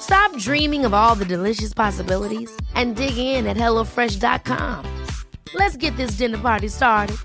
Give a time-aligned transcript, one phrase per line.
[0.00, 4.84] Stop dreaming of all the delicious possibilities and dig in at HelloFresh.com.
[5.54, 7.16] Let's get this dinner party started.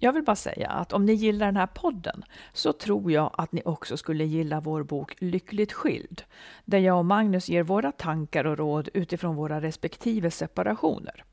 [0.00, 3.52] Jag vill bara säga att om ni gillar den här podden så tror jag att
[3.52, 6.22] ni också skulle gilla vår bok Lyckligt skild,
[6.64, 11.24] där jag och Magnus ger våra tankar och råd utifrån våra respektive separationer.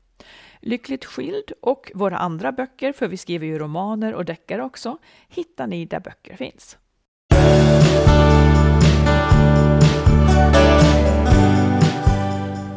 [0.60, 5.66] Lyckligt skild och våra andra böcker, för vi skriver ju romaner och deckare också, hittar
[5.66, 6.76] ni där böcker finns.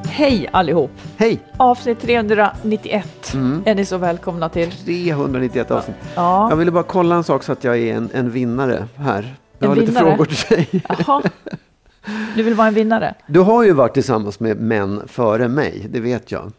[0.07, 0.91] Hej allihop!
[1.17, 1.39] Hej!
[1.57, 3.33] Avsnitt 391
[3.65, 4.71] är ni så välkomna till.
[4.71, 5.95] 391 avsnitt.
[6.15, 6.49] Ja.
[6.49, 9.35] Jag ville bara kolla en sak så att jag är en, en vinnare här.
[9.59, 10.05] Jag En har lite vinnare?
[10.15, 10.83] frågor till dig.
[10.89, 11.21] Jaha.
[12.35, 13.15] Du vill vara en vinnare?
[13.27, 16.51] Du har ju varit tillsammans med män före mig, det vet jag.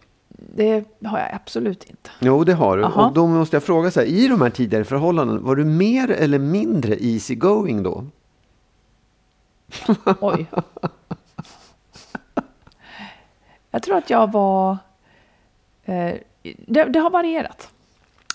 [0.55, 2.10] Det har jag absolut inte.
[2.20, 2.84] Jo, det har du.
[2.84, 3.06] Aha.
[3.06, 6.10] Och då måste jag fråga så här, i de här tidigare förhållanden, var du mer
[6.10, 8.05] eller mindre easy going då?
[10.20, 10.47] Oj.
[13.70, 14.78] Jag tror att jag var...
[15.84, 17.70] Eh, det, det har varierat.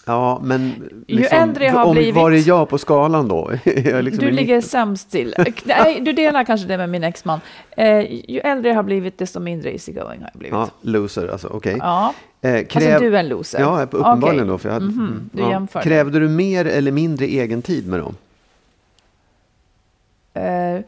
[0.05, 0.89] Ja, men...
[1.07, 3.51] Ju äldre jag har om, blivit- Var är jag på skalan då?
[3.65, 5.35] Liksom Du ligger sämst till.
[5.63, 7.39] Nej, du delar kanske det med min exman.
[7.77, 7.99] Eh,
[8.31, 10.53] ju äldre jag har blivit, desto mindre easygoing har jag blivit.
[10.53, 11.75] Ja, loser alltså, okej.
[11.79, 12.13] Ja.
[12.41, 13.59] Eh, Alltså kräv- du är en loser?
[13.59, 14.47] Ja, uppenbarligen Okej.
[14.47, 14.57] då.
[14.57, 15.49] För jag hade, Mhm, mm, du ja.
[15.49, 15.81] jämför.
[15.81, 18.15] Krävde du mer eller mindre egen tid med dem?
[20.33, 20.81] Eh,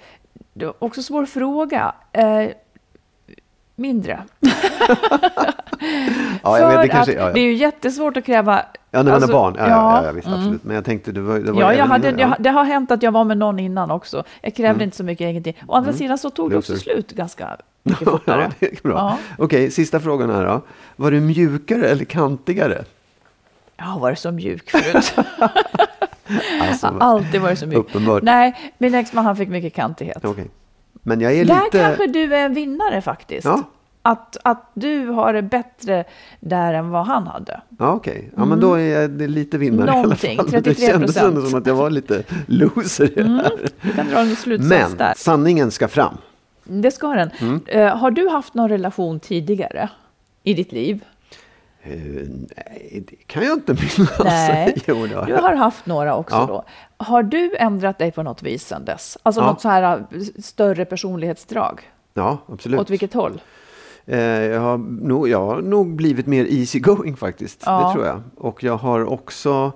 [0.54, 1.96] det är också svår fråga.
[2.12, 2.46] Eh,
[3.78, 4.20] mindre.
[4.40, 4.50] Ja,
[6.60, 7.12] jag vet, det kanske...
[7.12, 7.50] att Ja, det är ja.
[7.50, 8.62] ju jättesvårt att kräva...
[8.92, 9.56] ja när man alltså, har barn.
[9.58, 10.40] Ja, ja, ja, ja visst, mm.
[10.40, 10.64] absolut.
[10.64, 12.36] Men jag tänkte, du var, det var Ja, jag hade, innan, jag, ja.
[12.40, 14.24] det har hänt att jag var med någon innan också.
[14.42, 14.82] Jag krävde Mm.
[14.82, 15.54] inte så mycket egen tid.
[15.68, 16.84] Å andra sidan så tog det också Loser.
[16.92, 18.42] slut ganska mycket fortare.
[18.42, 18.94] Ja, det är bra.
[18.98, 19.18] Ja.
[19.38, 20.62] Okej, sista frågan här då.
[20.96, 22.84] Var du mjukare eller kantigare?
[23.78, 25.16] Jag har varit så mjuk förut.
[26.62, 27.78] Alltså, har alltid varit så mjuk.
[27.80, 28.24] uppenbart.
[28.24, 30.26] Nej, min exman han fick mycket kantighet.
[30.26, 30.48] Okej.
[31.08, 31.78] Men jag är Där lite...
[31.80, 33.46] kanske du är en vinnare faktiskt.
[33.46, 33.64] Ja.
[34.02, 36.04] Att, att du har det bättre
[36.40, 37.62] där än vad han hade.
[37.80, 38.32] Ja, okej.
[38.36, 40.02] Ja, men då är jag det lite vinnare Mm.
[40.02, 40.62] Någonting, i alla fall.
[40.64, 40.88] Det 33%.
[40.92, 43.52] kändes ändå som att jag var lite loser i det här.
[43.82, 45.14] Du kan dra en slutsats Men där.
[45.18, 46.18] sanningen ska fram.
[46.64, 47.30] Det ska den.
[47.40, 47.62] Mm.
[47.68, 49.90] Eh, har du haft någon relation tidigare
[50.44, 51.04] i ditt liv?
[51.88, 52.28] Eh,
[52.58, 54.20] nej, det kan jag inte minnas.
[54.24, 56.46] Nej, jo, du har haft några också Ja.
[56.46, 56.64] då.
[57.06, 59.18] Har du ändrat dig på något vis sedan dess?
[59.24, 59.46] Alltså Ja.
[59.48, 60.04] något så här eh,
[60.44, 61.82] större personlighetsdrag?
[62.14, 62.80] Ja, absolut.
[62.80, 63.42] Åt vilket håll?
[64.06, 67.64] Eh, jag, har nog, jag har nog blivit mer easy going faktiskt.
[67.66, 67.88] Ja.
[67.88, 68.22] Det tror jag.
[68.38, 69.72] Och jag har också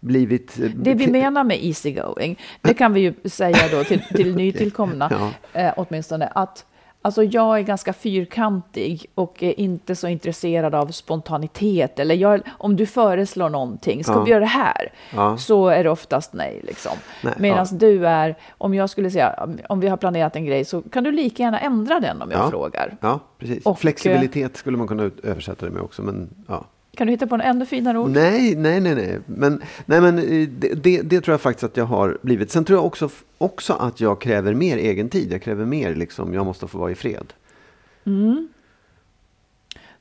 [0.00, 0.58] blivit...
[0.60, 5.30] eh, Det vi menar med easygoing, det kan vi ju säga då till, till nytillkomna
[5.52, 5.60] Ja.
[5.60, 6.64] eh, åtminstone, att
[7.04, 11.98] alltså jag är ganska fyrkantig och är inte så intresserad av spontanitet.
[11.98, 14.22] Eller jag, om du föreslår någonting, ska Ja.
[14.24, 14.92] vi göra det här?
[15.14, 15.36] Ja.
[15.36, 16.60] Så är det oftast nej.
[16.64, 16.92] Liksom.
[17.22, 17.76] Nej, Medan ja.
[17.76, 21.12] du är, om jag skulle säga, om vi har planerat en grej så kan du
[21.12, 22.50] lika gärna ändra den om jag Ja.
[22.50, 22.96] frågar.
[23.00, 23.66] Ja, precis.
[23.66, 26.02] Och, Flexibilitet skulle man kunna översätta det med också.
[26.02, 26.64] Men, ja.
[26.96, 28.10] Kan du hitta på en ännu finare ord?
[28.10, 29.20] Nej, nej, nej, nej.
[29.26, 32.50] Men, nej, men eh, det, det, det tror jag faktiskt att jag har blivit.
[32.50, 35.32] Sen tror jag också, också att jag kräver mer egen tid.
[35.32, 37.32] Jag kräver mer, liksom, jag måste få vara i fred.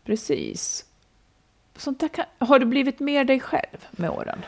[0.06, 0.86] Precis.
[1.76, 4.40] Sånt där kan, har du blivit mer dig själv med åren?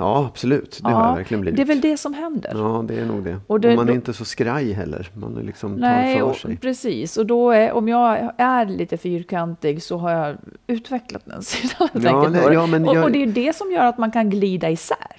[0.00, 0.80] Ja, absolut.
[0.82, 1.56] Det har jag verkligen blivit.
[1.56, 2.52] Det är väl det som händer.
[2.54, 3.34] Ja, det är nog det.
[3.34, 5.08] Och Och det- man är då- inte så skraj heller.
[5.14, 6.56] Man är liksom Nej, tar för och, sig.
[6.56, 7.16] precis.
[7.16, 10.36] Och då är, om jag är lite fyrkantig så har jag
[10.66, 11.88] utvecklat den sidan.
[12.02, 14.30] Ja, nej, ja, men och, jag- och det är det som gör att man kan
[14.30, 15.16] glida isär.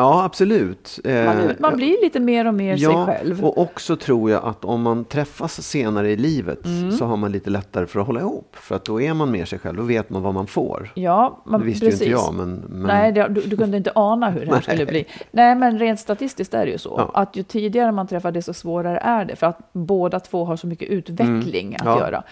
[0.00, 1.00] Ja, absolut.
[1.04, 3.44] Man, Eh, man blir lite mer och mer sig själv.
[3.44, 6.92] och också tror jag att om man träffas senare i livet Mm.
[6.92, 8.56] så har man lite lättare för att hålla ihop.
[8.56, 10.90] För att då är man mer sig själv, då vet man vad man får.
[10.94, 12.00] Ja, man, det visste precis.
[12.00, 12.54] ju inte jag, men...
[12.68, 15.04] men Nej, det, du, du kunde inte ana hur det här skulle bli.
[15.30, 16.94] Nej, men rent statistiskt är det ju så.
[16.98, 17.10] Ja.
[17.22, 19.36] Att ju tidigare man träffar, desto svårare är det.
[19.36, 21.92] För att båda två har så mycket utveckling att Mm.
[21.94, 22.22] Ja, göra.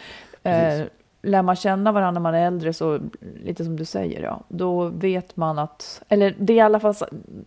[0.43, 0.88] precis.
[1.23, 3.00] Lär man känna varandra när man är äldre, så
[3.44, 6.94] lite som du säger, ja, då vet man att, eller det är i alla fall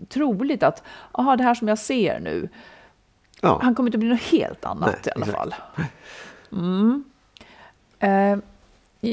[0.10, 2.50] troligt att, aha, det här som jag ser nu,
[3.42, 3.60] Ja.
[3.64, 5.38] han kommer inte bli något helt annat Nej, i alla exakt.
[5.38, 5.54] fall.
[6.52, 7.04] Mm.
[8.00, 8.38] Eh,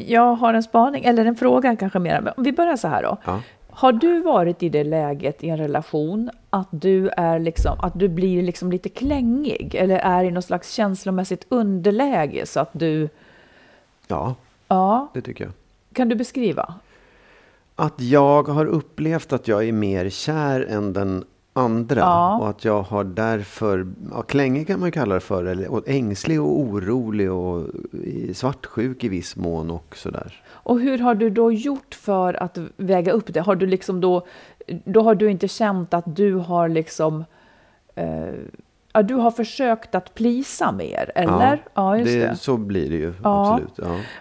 [0.06, 2.20] jag har en spaning, eller en fråga kanske mer.
[2.20, 3.16] Men vi börjar så här då.
[3.25, 3.40] Ja.
[3.70, 8.08] Har du varit i det läget i en relation att du, är liksom, att du
[8.08, 13.08] blir liksom lite klängig eller är i något slags känslomässigt underläge så att du...
[14.08, 14.34] ja,
[14.69, 15.53] Ja, det tycker jag.
[15.93, 16.75] kan du beskriva?
[17.76, 22.00] Att jag har upplevt att jag är mer kär än den andra.
[22.00, 22.38] Ja.
[22.38, 25.88] Och att jag har därför, ja, klängig kan man ju kalla det för, eller, och
[25.88, 27.67] ängslig och orolig och
[28.05, 30.43] i- svartsjuk i viss mån och sådär.
[30.50, 33.41] Och hur har du då gjort för att väga upp det?
[33.41, 34.26] Har du liksom då,
[34.85, 37.25] då har du inte känt att du har liksom...
[37.94, 38.29] Eh,
[38.93, 41.64] ja, du har försökt att plisa mer, eller?
[41.75, 42.37] Ja, just det.
[42.37, 43.52] Så blir det ju, Ja.
[43.55, 43.75] absolut.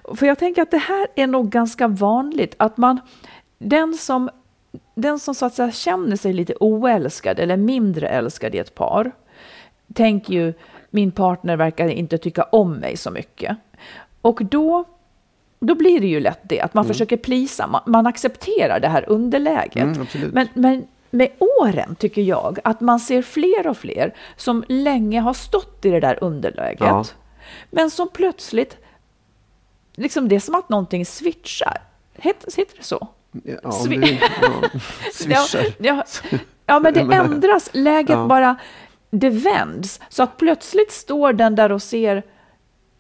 [0.06, 0.16] Ja.
[0.16, 3.00] För jag tänker att det här är nog ganska vanligt, att man,
[3.58, 4.30] den som,
[4.96, 9.12] den som så att säga känner sig lite oälskad eller mindre älskad i ett par,
[9.94, 10.54] tänker ju,
[10.90, 13.58] min partner verkar inte tycka om mig så mycket.
[14.22, 14.84] Och då,
[15.60, 19.10] då blir det ju lätt det, att man försöker plisa, man, man accepterar det här
[19.10, 19.84] underläget.
[19.84, 20.34] Mm, absolut.
[20.34, 21.30] Men, men med
[21.62, 26.00] åren tycker jag att man ser fler och fler som länge har stått i det
[26.00, 26.80] där underläget.
[26.80, 27.06] Ja.
[27.70, 28.78] Men som plötsligt,
[29.96, 31.78] liksom det är som att någonting switchar.
[32.14, 33.08] Heter, heter det så?
[33.44, 34.70] Ja, du vill, ja,
[35.14, 35.66] swishar.
[35.80, 38.28] Ja, ja, ja, men det ändras, läget Ja.
[38.28, 38.56] bara,
[39.10, 40.00] det vänds.
[40.10, 42.24] Så att plötsligt står den där och ser,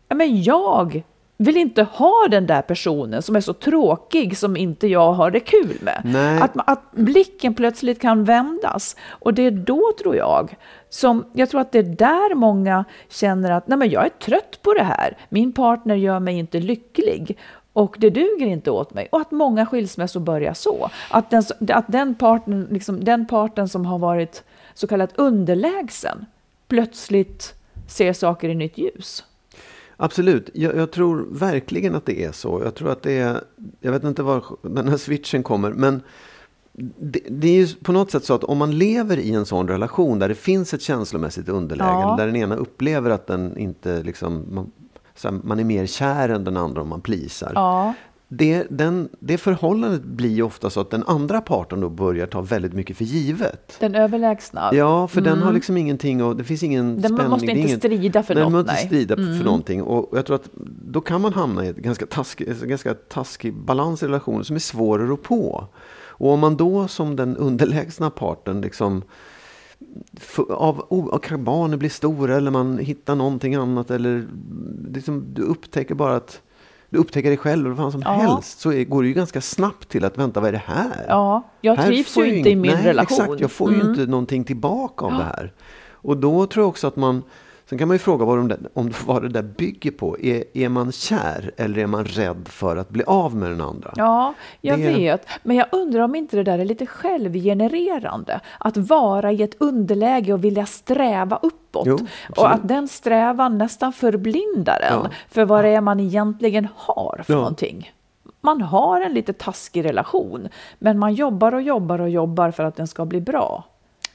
[0.07, 1.03] ja men jag
[1.38, 5.39] vill inte ha den där personen som är så tråkig som inte jag har det
[5.39, 6.01] kul med.
[6.06, 6.42] Nej.
[6.42, 8.95] Att, att blicken plötsligt kan vändas.
[9.10, 10.56] Och det är då tror jag,
[10.89, 14.60] som, jag tror att det är där många känner att nej men jag är trött
[14.62, 17.38] på det här, min partner gör mig inte lycklig.
[17.74, 19.07] Och det duger inte åt mig.
[19.12, 20.89] Och att många skilsmässor börjar så.
[21.10, 24.44] Att den, att den, parten, liksom, den parten som har varit
[24.74, 26.25] så kallat underlägsen
[26.68, 27.54] plötsligt
[27.88, 29.24] ser saker i nytt ljus.
[29.98, 32.62] Absolut, jag, jag tror verkligen att det är så.
[32.64, 33.42] Jag tror att det är,
[33.82, 36.02] jag vet inte var den här switchen kommer, men
[37.00, 39.68] det, det är ju på något sätt så att om man lever i en sån
[39.68, 42.16] relation där det finns ett känslomässigt underläge, Ja.
[42.18, 44.72] där den ena upplever att den inte liksom, man,
[45.24, 47.52] här, man är mer kär än den andra om man plisar.
[47.56, 47.94] Ja,
[48.29, 52.41] Det, den, det förhållandet blir ju ofta så att den andra parten då börjar ta
[52.41, 53.77] väldigt mycket för givet.
[53.79, 54.69] den överlägsna.
[54.74, 57.29] Ja, för den har liksom ingenting och det finns ingen Den spänning.
[57.29, 58.85] måste det är inte inget, strida för nej, något, Man måste nej.
[58.85, 59.83] strida för någonting.
[59.83, 60.50] Och jag tror att
[60.91, 64.56] då kan man hamna i ett ganska taskig, en ganska taskig balans i relationen som
[64.56, 65.68] är svår att rå på.
[66.19, 69.03] Och om man då som den underlägsna parten liksom
[70.50, 74.27] av, av barnen blir stora eller man hittar någonting annat eller
[74.94, 76.41] liksom, du upptäcker bara att
[76.89, 78.12] du upptäcker dig själv eller vad som Ja.
[78.13, 81.06] helst så går det ju ganska snabbt till att vänta vad är det här?
[81.07, 83.22] Ja, jag Här trivs ju inte i min nej, relation.
[83.22, 83.89] Exakt, jag får ju Mm.
[83.89, 85.54] inte någonting tillbaka av det här.
[85.92, 87.24] Och då tror jag också att man,
[87.69, 90.19] sen kan man ju fråga vad, de där, om, vad det där bygger på.
[90.19, 93.94] Är, är man kär eller är man rädd för att bli av med den andra?
[93.96, 95.28] Ja, jag Det- vet.
[95.44, 98.40] Men jag undrar om inte det där är lite självgenererande.
[98.60, 101.84] Att vara i ett underläge och vilja sträva uppåt.
[101.88, 101.98] Jo,
[102.38, 105.10] och att den strävan nästan förblindar en Ja.
[105.30, 107.38] för vad det är man egentligen har för Ja.
[107.40, 107.92] någonting.
[108.42, 110.48] Man har en lite taskig relation,
[110.80, 113.63] men man jobbar och jobbar och jobbar för att den ska bli bra.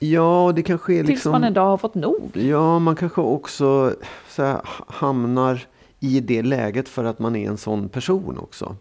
[0.04, 1.32] Ja, det kanske är Tills liksom...
[1.32, 2.30] man en dag har fått nog.
[2.37, 3.94] Ja, man kanske också
[4.28, 5.61] så här, hamnar
[6.00, 8.76] i det läget för att man är en sån person också.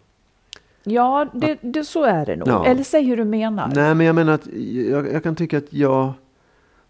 [0.84, 2.48] Ja, det, det, så är det nog.
[2.48, 2.66] Ja.
[2.66, 3.72] Eller säg hur du menar.
[3.74, 4.46] Nej, men jag menar att
[4.90, 6.12] jag, jag kan tycka att jag...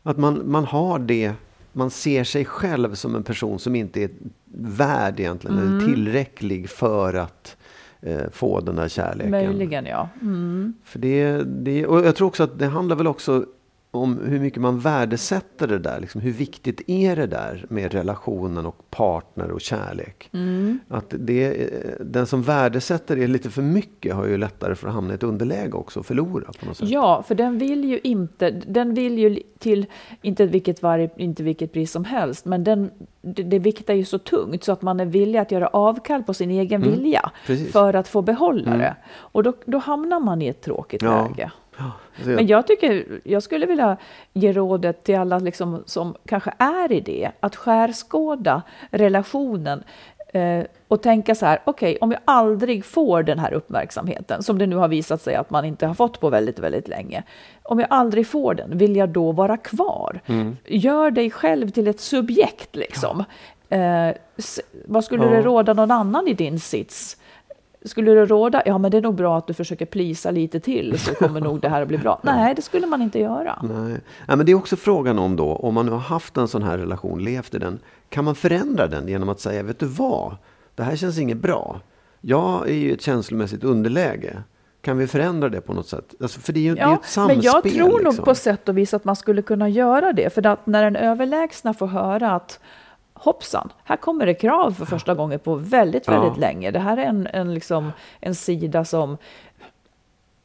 [0.02, 1.32] Att man, man har det...
[1.72, 4.10] Man ser sig själv som en person som inte är
[4.54, 5.76] värd egentligen, Mm.
[5.78, 7.56] eller tillräcklig för att
[8.00, 9.30] eh, få den där kärleken.
[9.30, 10.08] Möjligen, ja.
[10.20, 10.74] Mm.
[10.84, 13.44] För det, det, och jag tror också att det handlar väl också
[13.94, 16.00] om hur mycket man värdesätter det där.
[16.00, 20.28] Liksom, hur viktigt är det där med relationen och partner och kärlek?
[20.32, 20.78] Mm.
[20.88, 21.70] Att det,
[22.00, 25.22] den som värdesätter det lite för mycket har ju lättare för att hamna i ett
[25.22, 26.88] underläge också och förlora på något sätt.
[26.88, 29.87] Ja, för den vill ju inte, den vill ju till,
[30.22, 32.90] inte vilket, varje, inte vilket pris som helst, men den,
[33.22, 36.34] det, det viktar ju så tungt så att man är villig att göra avkall på
[36.34, 37.72] sin egen vilja Mm, precis.
[37.72, 38.96] för att få behålla det.
[39.14, 41.28] Och då, då hamnar man i ett tråkigt Ja.
[41.28, 41.50] läge.
[42.25, 43.97] Men jag tycker, jag skulle vilja
[44.33, 49.83] ge rådet till alla liksom som kanske är i det, att skärskåda relationen
[50.33, 54.66] eh, och tänka så här, okej, om jag aldrig får den här uppmärksamheten, som det
[54.66, 57.23] nu har visat sig att man inte har fått på väldigt, väldigt länge.
[57.62, 60.21] Om jag aldrig får den, vill jag då vara kvar?
[60.66, 63.25] Gör dig själv till ett subjekt liksom.
[63.69, 65.31] Eh, s- vad skulle Ja.
[65.31, 67.16] det råda någon annan i din sits?
[67.84, 70.98] Skulle det råda, ja men det är nog bra att du försöker plisa lite till
[70.98, 72.20] så kommer nog det här att bli bra.
[72.24, 73.62] Nej, det skulle man inte göra.
[73.62, 74.00] Nej.
[74.28, 76.62] Ja, men det är också frågan om då, om man nu har haft en sån
[76.62, 80.36] här relation, levt i den, kan man förändra den genom att säga, vet du vad,
[80.74, 81.80] det här känns inget bra.
[82.20, 84.42] Jag är ju i ett känslomässigt underläge.
[84.80, 86.14] Kan vi förändra det på något sätt?
[86.20, 87.36] Alltså, för det är ju, ja, det är ett samspel.
[87.36, 88.24] Men jag tror nog liksom.
[88.24, 90.34] på sätt och vis att man skulle kunna göra det.
[90.34, 92.60] För att när den överlägsna får höra att
[93.25, 96.41] hoppsan, här kommer det krav för första gången på väldigt, väldigt Ja.
[96.41, 96.71] länge.
[96.71, 99.17] Det här är en, en, liksom, en sida som...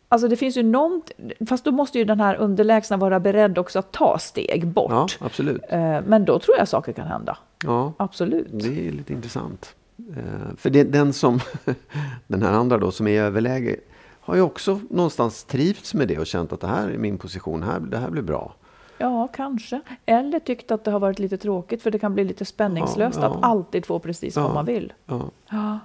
[0.10, 1.12] Alltså det finns ju något,
[1.50, 4.92] fast då måste ju den här underlägsna vara beredd också att ta steg bort.
[4.92, 5.62] Ja, absolut.
[5.70, 7.38] Eh, Men då tror jag saker kan hända.
[7.64, 8.48] Ja, Absolut.
[8.52, 9.76] det är lite intressant.
[10.18, 11.40] Eh, För det, den som,
[12.28, 13.76] den här andra då, som är i överläge,
[14.20, 17.64] har ju också någonstans trivts med det och känt att det här är min position,
[17.64, 18.54] här, det här blir bra.
[18.98, 19.82] Ja, kanske.
[20.06, 23.28] Eller tyckt att det har varit lite tråkigt för det kan bli lite spänningslöst Ja,
[23.28, 23.36] ja.
[23.38, 24.94] att alltid få precis vad man vill.
[25.06, 25.80] Ja, Ja.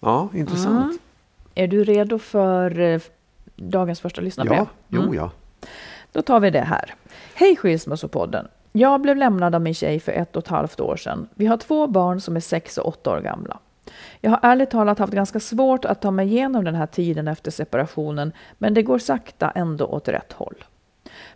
[0.00, 0.84] ja intressant.
[0.84, 0.98] Mm.
[1.54, 3.00] Är du redo för eh,
[3.56, 4.58] dagens första lyssnarbrev?
[4.58, 5.14] Ja, jo Mm.
[5.14, 5.30] ja.
[6.12, 6.94] Då tar vi det här.
[7.34, 8.48] Hej Skilsmässopodden!
[8.72, 11.28] Jag blev lämnad av min tjej för ett och ett halvt år sedan.
[11.34, 13.58] Vi har två barn som är sex och åtta år gamla.
[14.20, 17.50] Jag har ärligt talat haft ganska svårt att ta mig igenom den här tiden efter
[17.50, 20.64] separationen, men det går sakta ändå åt rätt håll.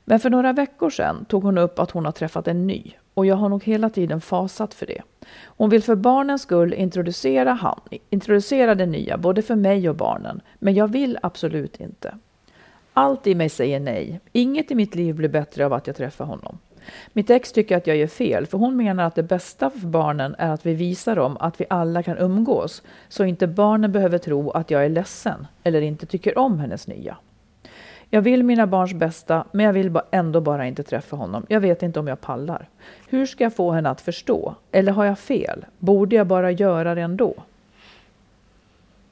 [0.05, 3.27] Men för några veckor sedan tog hon upp att hon har träffat en ny och
[3.27, 5.03] jag har nog hela tiden fasat för det.
[5.45, 7.81] Hon vill för barnens skull introducera, han,
[8.11, 12.15] introducera det nya, både för mig och barnen, men jag vill absolut inte.
[12.93, 14.21] Allt i mig säger nej.
[14.33, 16.59] Inget i mitt liv blir bättre av att jag träffar honom.
[17.13, 20.35] Mitt ex tycker att jag gör fel, för hon menar att det bästa för barnen
[20.39, 24.51] är att vi visar dem att vi alla kan umgås, så inte barnen behöver tro
[24.51, 27.17] att jag är ledsen eller inte tycker om hennes nya.
[28.15, 31.47] Jag vill mina barns bästa, men jag vill ändå bara inte träffa honom.
[31.49, 32.69] Jag vet inte om jag pallar.
[33.09, 34.55] Hur ska jag få henne att förstå?
[34.73, 35.65] Eller har jag fel?
[35.79, 37.35] Borde jag bara göra det ändå?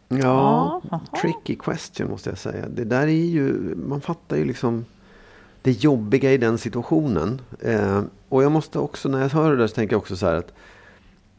[0.08, 2.64] Ja, Ja, tricky question måste jag säga.
[2.68, 4.84] Det där är ju, man fattar ju liksom
[5.62, 7.40] det jobbiga i den situationen.
[7.60, 10.26] Eh, och jag måste också, när jag hör det där så tänker jag också så
[10.26, 10.52] här att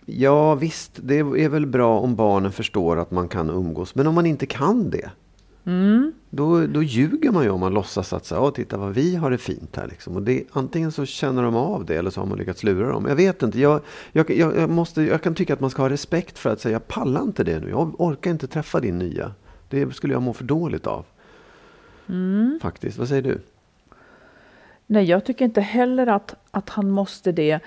[0.06, 3.96] Ja visst, det är väl bra om barnen förstår att man kan umgås.
[3.96, 5.10] Men om man inte kan det.
[6.30, 9.16] Då, då ljuger man ju om man låtsas att så, här, "Åh, titta vad vi
[9.16, 9.88] har det fint här.
[9.88, 10.16] Liksom.
[10.16, 13.06] Och det, antingen så känner de av det eller så har man lyckats lura dem.
[13.06, 13.60] Jag vet inte.
[13.60, 16.62] Jag, jag, jag, jag, måste, jag kan tycka att man ska ha respekt för att
[16.62, 17.70] säga jag pallar inte det nu.
[17.70, 19.32] Jag orkar inte träffa din nya.
[19.70, 21.06] Det skulle jag må för dåligt av.
[22.62, 22.98] Faktiskt.
[22.98, 23.40] Vad säger du?
[24.88, 27.60] Nej, jag tycker inte heller att, att han måste det.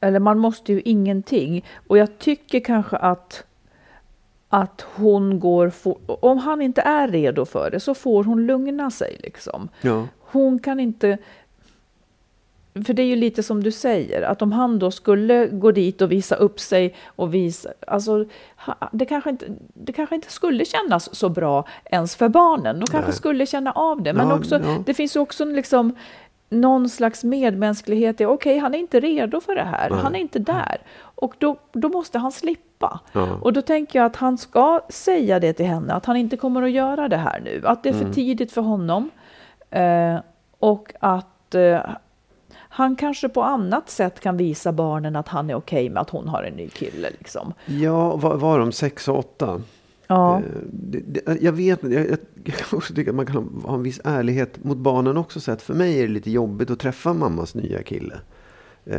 [0.00, 1.64] Eller man måste ju ingenting.
[1.86, 3.44] Och jag tycker kanske att,
[4.54, 5.70] att hon går...
[5.70, 9.16] For, om han inte är redo för det så får hon lugna sig.
[9.22, 9.68] liksom.
[9.80, 10.08] Ja.
[10.20, 11.18] Hon kan inte...
[12.86, 16.02] För det är ju lite som du säger, att om han då skulle gå dit
[16.02, 17.68] och visa upp sig och visa...
[17.86, 18.24] Alltså,
[18.92, 22.80] det kanske inte, det kanske inte skulle kännas så bra ens för barnen.
[22.80, 23.16] De kanske Nej.
[23.16, 24.12] skulle känna av det.
[24.12, 24.82] Men Ja, också, ja.
[24.86, 25.96] det finns ju också liksom
[26.48, 29.90] någon slags medmänsklighet i, okej, han är inte redo för det här.
[29.90, 29.98] Nej.
[30.02, 30.78] Han är inte där.
[31.00, 32.73] Och då, då måste han slippa.
[33.12, 33.38] Ja.
[33.42, 36.62] Och då tänker jag att han ska säga det till henne, att han inte kommer
[36.62, 37.62] att göra det här nu.
[37.64, 38.12] Att det är för Mm.
[38.14, 39.10] tidigt för honom.
[39.70, 40.16] Eh,
[40.58, 41.80] och att eh,
[42.56, 46.28] han kanske på annat sätt kan visa barnen att han är okej med att hon
[46.28, 47.10] har en ny kille.
[47.18, 47.52] Liksom.
[47.66, 49.60] Ja, var, var de sex och åtta?
[50.06, 50.38] Ja.
[51.26, 52.06] Eh, jag vet jag, jag,
[52.44, 55.40] jag kan också tycka att man kan ha en viss ärlighet mot barnen också.
[55.40, 58.14] Så att för mig är det lite jobbigt att träffa mammas nya kille.
[58.86, 58.98] Eh,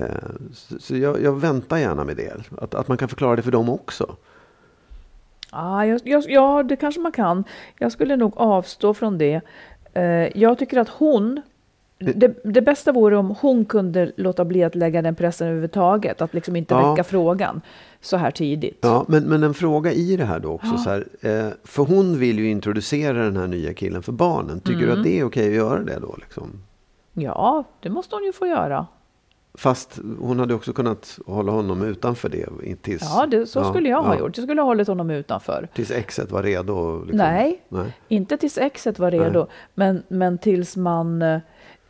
[0.80, 2.34] så jag, jag väntar gärna med det.
[2.58, 4.16] Att, att man kan förklara det för dem också.
[5.52, 7.44] Ja, jag, jag, ja, det kanske man kan.
[7.80, 9.42] Jag skulle nog avstå från det.
[9.94, 10.04] Eh,
[10.40, 11.42] jag tycker att hon...
[11.98, 16.22] Det, det bästa vore om hon kunde låta bli att lägga den pressen överhuvudtaget.
[16.22, 16.92] Att liksom inte Ja.
[16.92, 17.62] väcka frågan
[18.02, 18.80] så här tidigt.
[18.82, 20.68] Ja, men, men en fråga i det här då också.
[20.72, 20.78] Ja.
[20.78, 24.60] Så här, eh, för hon vill ju introducera den här nya killen för barnen.
[24.60, 24.90] Tycker Mm.
[24.90, 26.16] du att det är okej att göra det då?
[26.18, 26.50] Liksom?
[27.14, 28.88] Ja, det måste hon ju få göra.
[29.58, 32.76] Fast hon hade också kunnat hålla honom utanför det.
[32.82, 34.38] Tills, Ja, det, så ja, skulle jag ha ja, gjort.
[34.38, 35.68] Jag skulle ha hållit honom utanför.
[35.74, 37.00] Tills exet var redo.
[37.00, 37.18] Liksom.
[37.18, 37.62] Nej.
[37.70, 37.94] Nej.
[38.08, 41.22] Inte tills exet var redo, men, men tills man...
[41.22, 41.40] eh,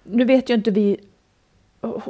[0.04, 0.98] Nu vet ju inte vi...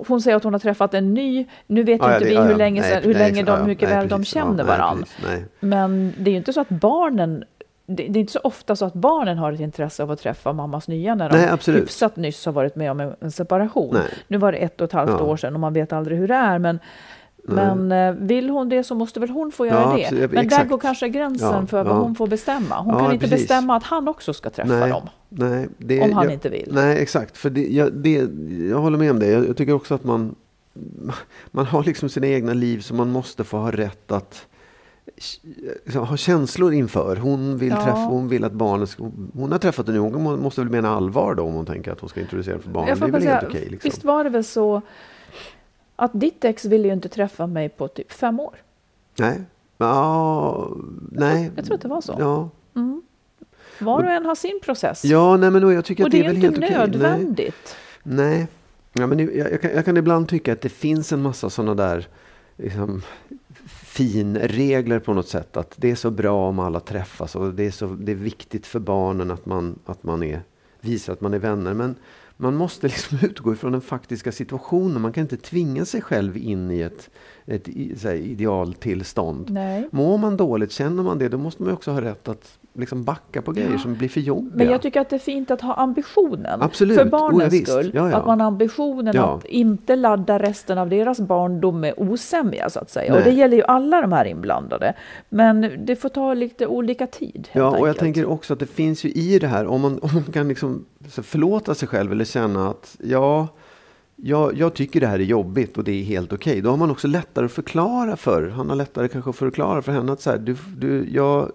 [0.07, 1.45] Hon säger att hon har träffat en ny.
[1.67, 2.57] Nu vet ju ja, inte det- vi hur ja.
[2.57, 4.33] länge, Nej, hur nej, länge ja, de, mycket nej, väl de precis.
[4.33, 5.05] känner Ja, nej.
[5.23, 5.45] Nej.
[5.59, 7.43] Men det är ju inte så att barnen...
[7.87, 10.53] Det, det är inte så ofta så att barnen har ett intresse av att träffa
[10.53, 11.81] mammas nya när de Nej, absolut.
[11.81, 13.93] hyfsat nyss har varit med om en, en separation.
[13.93, 14.03] Nej.
[14.27, 15.23] Nu var det ett och ett halvt Ja.
[15.23, 16.59] år sedan och man vet aldrig hur det är.
[16.59, 16.79] Men,
[17.43, 20.03] men eh, vill hon det så måste väl hon få göra Ja, det.
[20.03, 20.31] absolut.
[20.31, 20.69] Men där Exakt.
[20.69, 22.79] går kanske gränsen Ja, för vad hon får bestämma.
[22.81, 23.47] Hon kan inte precis.
[23.47, 25.09] bestämma att han också ska träffa Nej, dem.
[25.29, 26.69] nej, det, Om han jag, inte vill.
[26.71, 27.37] Nej, exakt.
[27.37, 28.27] För det, jag, det,
[28.69, 29.27] jag håller med om det.
[29.27, 30.35] Jag, jag tycker också att man,
[31.51, 34.45] man har liksom sina egna liv så man måste få ha rätt att
[35.85, 37.15] liksom, ha känslor inför.
[37.15, 37.75] Hon vill, Ja.
[37.83, 40.89] träffa, hon vill att barnet ska, Hon har träffat en hon må- måste väl mena
[40.89, 42.87] allvar då om hon tänker att hon ska introducera för barn.
[42.87, 43.69] Jag Det är väl helt säga, okej.
[43.69, 43.89] liksom.
[43.89, 44.81] Visst var det väl så
[45.95, 48.55] att ditt ex ville ju inte träffa mig på typ fem år?
[49.19, 49.41] Nej.
[49.77, 50.69] Ja,
[51.11, 51.51] nej.
[51.55, 52.15] Jag tror att det var så.
[52.19, 53.01] Ja, Mm.
[53.79, 55.05] Var och en har sin process.
[55.05, 56.73] ja nej, men då, jag tycker och att det det är är väl inte helt
[56.73, 56.99] okej.
[56.99, 57.09] Nej.
[57.11, 57.75] nödvändigt.
[58.03, 58.47] Nej,
[58.93, 61.49] ja, men det- jag, jag, kan, jag kan ibland tycka att det finns en massa
[61.49, 62.07] sådana där
[62.57, 63.01] liksom,
[63.95, 65.57] finregler på något sätt.
[65.57, 68.67] Att det är så bra om alla träffas och det är, så, det är viktigt
[68.67, 70.41] för barnen att man, att man är,
[70.81, 71.73] visar att man är vänner.
[71.73, 71.95] Men
[72.37, 75.01] man måste liksom utgå ifrån den faktiska situationen.
[75.01, 77.09] Man kan inte tvinga sig själv in i ett,
[77.47, 79.49] ett så här, idealtillstånd.
[79.51, 79.87] Nej.
[79.91, 83.41] Mår man dåligt, känner man det, då måste man också ha rätt att liksom backa
[83.41, 83.77] på grejer Ja.
[83.79, 84.55] som blir för jobbiga.
[84.55, 86.61] Men jag tycker att det är fint att ha ambitionen.
[86.61, 86.97] Absolut.
[86.97, 87.91] För Oh, ja, barnens skull.
[87.93, 88.13] Ja.
[88.15, 92.89] Att man har ambitionen att inte ladda resten av deras barndom med osämja så att
[92.89, 93.15] säga.
[93.15, 94.93] Och det gäller ju alla de här inblandade.
[95.29, 97.47] Men det får ta lite olika tid.
[97.51, 97.99] Ja, och jag enkelt.
[97.99, 100.85] tänker också att det finns ju i det här, om man, om man kan liksom
[101.09, 103.47] förlåta sig själv eller känna att ja,
[104.15, 106.61] jag, jag tycker det här är jobbigt och det är helt okej.
[106.61, 109.91] Då har man också lättare att förklara för, han har lättare kanske att förklara för
[109.91, 111.51] henne att så här, du, du, jag,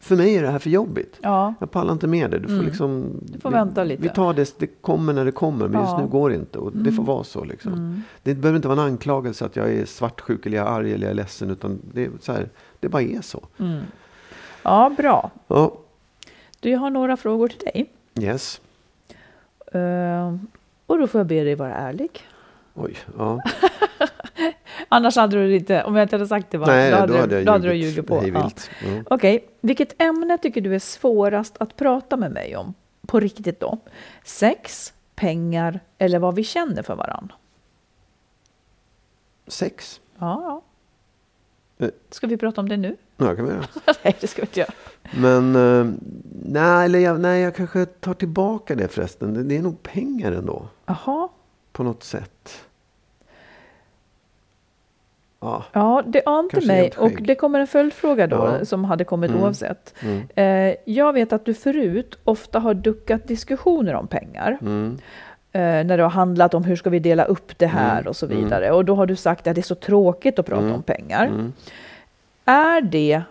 [0.00, 1.18] för mig är det här för jobbigt.
[1.22, 2.38] Ja, Jag pallar inte med det.
[2.38, 2.66] Du får Mm.
[2.66, 3.20] liksom...
[3.22, 4.02] Du får vänta lite.
[4.02, 6.00] Vi tar det, det kommer när det kommer, men just Ja.
[6.00, 6.58] nu går det inte.
[6.58, 7.72] Och det får vara så liksom.
[7.72, 8.02] mm.
[8.22, 11.06] Det behöver inte vara en anklagelse att jag är svartsjuk eller jag är arg eller
[11.06, 11.50] jag är ledsen.
[11.50, 12.48] Utan det, är så här,
[12.80, 13.46] det bara är så.
[13.58, 13.80] Mm.
[14.62, 15.30] ja bra.
[15.46, 15.72] Ja,
[16.60, 17.90] Du, jag har några frågor till dig.
[18.20, 18.60] yes.
[19.72, 20.34] Eh,
[20.86, 22.20] och då får jag be dig vara ärlig.
[22.74, 23.40] Oj, ja.
[24.88, 27.18] Annars hade du inte, om jag inte hade sagt det, bara, Nej, då hade, då
[27.18, 28.22] hade jag då hade du ljugit på.
[28.26, 28.50] Ja.
[28.84, 29.02] Ja.
[29.10, 32.74] Okej, vilket ämne tycker du är svårast att prata med mig om?
[33.06, 33.78] På riktigt då?
[34.24, 37.32] Sex, pengar eller vad vi känner för varann?
[39.46, 40.00] Sex.
[40.18, 40.62] Ja,
[41.78, 41.86] Eh.
[41.86, 41.90] ja.
[42.10, 42.96] Ska vi prata om det nu?
[43.16, 43.64] Ja, kan vi göra.
[44.04, 44.70] Nej, det ska vi inte göra.
[45.20, 45.92] Men eh,
[46.44, 49.34] nej, eller jag, nej, jag kanske tar tillbaka det förresten.
[49.34, 50.68] Det, det är nog pengar ändå.
[50.86, 51.28] Jaha,
[51.72, 52.64] På något sätt.
[55.40, 55.64] Ja.
[55.72, 58.64] ja, det ante mig och det kommer en följdfråga då Ja.
[58.64, 59.42] som hade kommit Mm.
[59.42, 59.94] oavsett.
[60.00, 60.22] Mm.
[60.34, 64.58] Eh, jag vet att du förut ofta har duckat diskussioner om pengar.
[64.60, 64.98] Mm.
[65.52, 68.16] eh, när det har handlat om hur ska vi dela upp det här Mm, och
[68.16, 68.38] så mm.
[68.44, 68.70] vidare.
[68.72, 71.52] Och då har du sagt att det är så tråkigt att prata Mm, om pengar.
[72.44, 72.66] Mm.
[72.66, 73.22] Är det,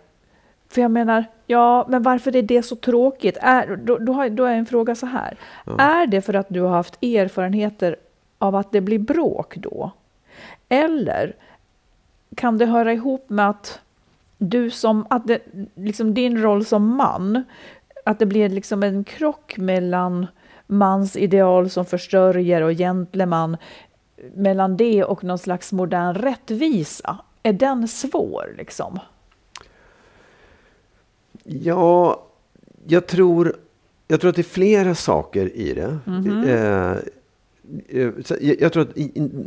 [0.70, 3.38] för jag menar, ja, men varför är det så tråkigt?
[3.42, 5.38] Är, då, då, har, då är en fråga så här.
[5.66, 5.78] Ja.
[5.78, 7.96] Är det för att du har haft erfarenheter
[8.40, 9.92] av att det blir bråk då?
[10.70, 11.36] Eller
[12.36, 13.80] kan det höra ihop med att
[14.38, 15.40] du som, att det,
[15.76, 17.44] liksom din roll som man,
[18.06, 20.28] att det blir liksom en krock mellan
[20.68, 23.58] mans ideal som försörjer och gentleman,
[24.34, 27.18] mellan det och någon slags modern rättvisa.
[27.44, 29.00] Är den svår liksom?
[31.44, 32.24] Ja,
[32.88, 33.56] jag tror,
[34.08, 35.98] jag tror att det är flera saker i det.
[36.06, 36.44] Mhm.
[36.44, 36.92] Eh,
[38.02, 38.96] eh, så jag, jag tror att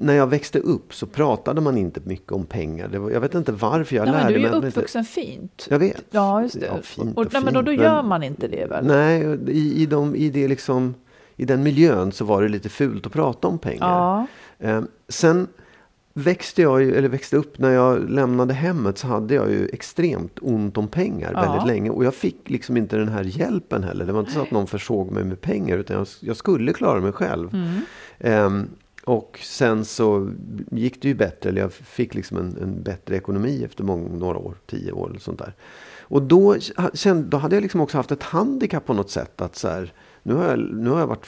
[0.02, 2.90] när jag växte upp så pratade man inte mycket om pengar.
[3.12, 4.46] Jag vet inte varför jag Nej, men lärde du är mig.
[4.50, 5.66] ju man inte- uppvuxen fint.
[5.70, 6.04] Jag vet.
[6.10, 6.66] Ja, just det.
[6.66, 8.86] Ja, fint och, och nej, men då, då gör men- man inte det väl?
[8.86, 10.94] Nej, i, i, de, i, det liksom,
[11.36, 13.88] i den miljön så var det lite fult att prata om pengar.
[13.88, 14.26] Ja.
[14.68, 15.46] Eh, sen
[16.18, 20.38] växte jag ju, eller växte upp när jag lämnade hemmet så hade jag ju extremt
[20.40, 21.40] ont om pengar Ja.
[21.40, 21.90] väldigt länge.
[21.90, 24.06] Och jag fick liksom inte den här hjälpen heller.
[24.06, 27.00] Det var inte så att någon försåg mig med pengar utan jag, jag skulle klara
[27.00, 27.54] mig själv.
[27.54, 27.80] Mm.
[28.18, 28.68] Ehm,
[29.04, 30.30] och sen så
[30.70, 34.38] gick det ju bättre, eller jag fick liksom en, en bättre ekonomi efter många, några
[34.38, 35.54] år, tio år eller sånt där.
[36.00, 36.56] Och då,
[37.26, 39.40] då hade jag liksom också haft ett handikapp på något sätt.
[39.40, 39.92] att så här,
[40.26, 41.26] nu har jag, nu har jag varit,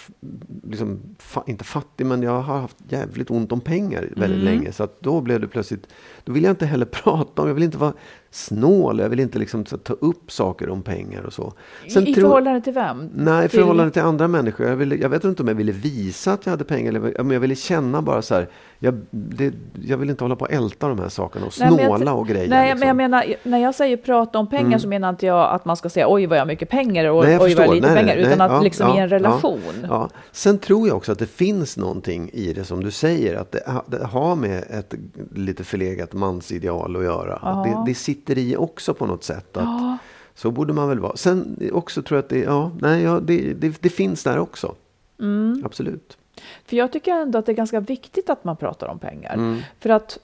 [0.63, 4.45] liksom, fa, inte fattig, men jag har haft jävligt ont om pengar väldigt Mm.
[4.45, 4.73] länge.
[4.73, 5.87] Så att då blev det plötsligt,
[6.25, 7.93] då vill jag inte heller prata om, jag vill inte vara
[8.31, 11.53] snål, jag vill inte liksom ta upp saker om pengar och så.
[11.91, 13.11] Sen I tror- förhållande till vem?
[13.15, 14.67] Nej, i Till- förhållande till andra människor.
[14.67, 16.89] Jag, ville, jag vet inte om jag ville visa att jag hade pengar.
[16.89, 18.49] Eller, men jag ville känna bara så här.
[18.81, 21.79] Jag, det, jag vill inte hålla på och älta de här sakerna och Nej, men
[21.79, 22.49] jag snåla och grejer.
[22.49, 22.79] Nej, liksom.
[22.79, 24.81] men jag menar, när jag säger prata om pengar Mm.
[24.81, 27.25] så menar inte jag att man ska säga oj vad jag har mycket pengar och
[27.25, 28.97] Nej, oj vad jag har lite Nej, pengar, nej, utan nej, att ja, liksom ja,
[28.97, 29.61] i en relation.
[29.89, 30.09] Ja.
[30.33, 33.37] Sen tror jag också att det finns någonting i det som du säger.
[33.37, 34.95] Att det, det har med ett
[35.35, 37.35] lite förlegat mansideal att göra.
[37.37, 39.57] Att det, det sitter i också på något sätt.
[39.57, 39.99] Att Ja.
[40.35, 41.17] Så borde man väl vara.
[41.17, 44.75] Sen också tror jag att det, ja, nej, ja, det, det, det finns där också.
[45.21, 45.63] Mm.
[45.65, 46.19] Absolut.
[46.65, 49.35] För jag tycker ändå att det är ganska viktigt att man pratar om pengar.
[49.35, 49.61] Mm.
[49.81, 50.19] För att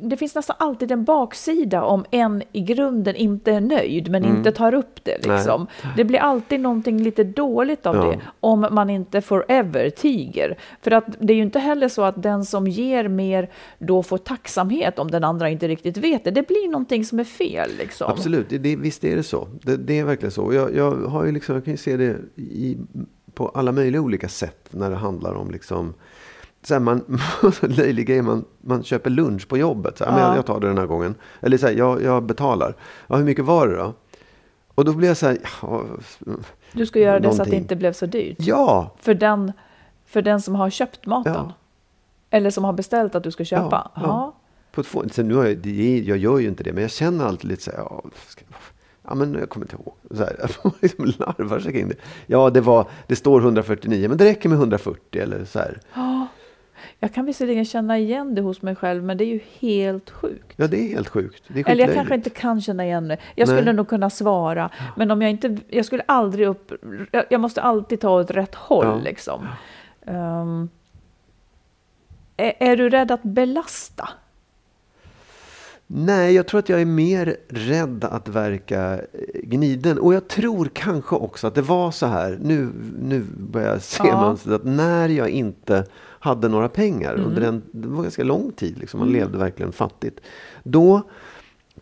[0.00, 4.36] det finns nästan alltid en baksida om en i grunden inte är nöjd men Mm.
[4.36, 5.26] inte tar upp det.
[5.26, 5.66] Liksom.
[5.96, 8.02] Det blir alltid någonting lite dåligt av Ja.
[8.04, 10.58] det om man inte forever tiger.
[10.82, 14.18] För att det är ju inte heller så att den som ger mer då får
[14.18, 16.30] tacksamhet om den andra inte riktigt vet det.
[16.30, 17.70] Det blir någonting som är fel.
[17.78, 18.10] Liksom.
[18.10, 19.48] Absolut, det, visst är det så.
[19.62, 20.52] Det, det är verkligen så.
[20.54, 22.76] Jag, jag, har ju liksom, jag kan ju se det i,
[23.34, 25.94] på alla möjliga olika sätt när det handlar om liksom
[26.62, 27.18] så här, man,
[27.62, 29.98] löjlig grej, man, man köper lunch på jobbet.
[29.98, 30.28] Så här, men Ja.
[30.28, 31.14] jag, jag tar det den här gången.
[31.40, 32.74] Eller så här, jag, jag betalar.
[33.06, 33.92] Ja, hur mycket var det då?
[34.74, 35.82] Och då blir jag så här, ja,
[36.72, 37.58] Du ska göra det så att det Någonting.
[37.60, 38.36] inte blev så dyrt.
[38.40, 39.52] ja, För, den,
[40.06, 41.34] för den som har köpt maten.
[41.34, 41.52] Ja.
[42.30, 43.90] Eller som har beställt att du ska köpa.
[43.94, 44.34] Ja,
[44.72, 47.50] på sen nu har jag, det, jag gör ju inte det, men jag känner alltid
[47.50, 48.44] lite så här, ja, ska,
[49.08, 49.94] ja men jag kommer inte ihåg.
[50.10, 51.94] Så här, jag liksom larvar sig kring det.
[52.26, 55.80] Ja, det, var, det står 149, men det räcker med 140 eller så här.
[57.00, 60.52] Jag kan visserligen känna igen det hos mig själv, men det är ju helt sjukt.
[60.56, 61.50] Ja, det är helt sjukt.
[61.50, 63.18] Är Eller jag kanske inte kan känna igen det.
[63.34, 63.56] Jag Nej.
[63.56, 65.56] skulle nog kunna svara, men om jag inte...
[65.68, 66.72] Jag skulle aldrig upp...
[67.10, 69.00] Jag, jag måste alltid ta åt rätt håll, Ja.
[69.04, 69.46] liksom.
[70.06, 70.68] Ehm,
[72.36, 74.08] är, är du rädd att belasta?
[75.90, 79.98] Nej, jag tror att jag är mer rädd att verka eh, gniden.
[79.98, 82.68] Och jag tror kanske också att det var så här, nu,
[83.02, 84.20] nu börjar jag se Ja.
[84.20, 85.84] mönstret, att när jag inte
[86.20, 87.26] hade några pengar Mm.
[87.26, 90.20] under en, det var ganska lång tid, liksom, man levde verkligen fattigt.
[90.62, 91.02] Då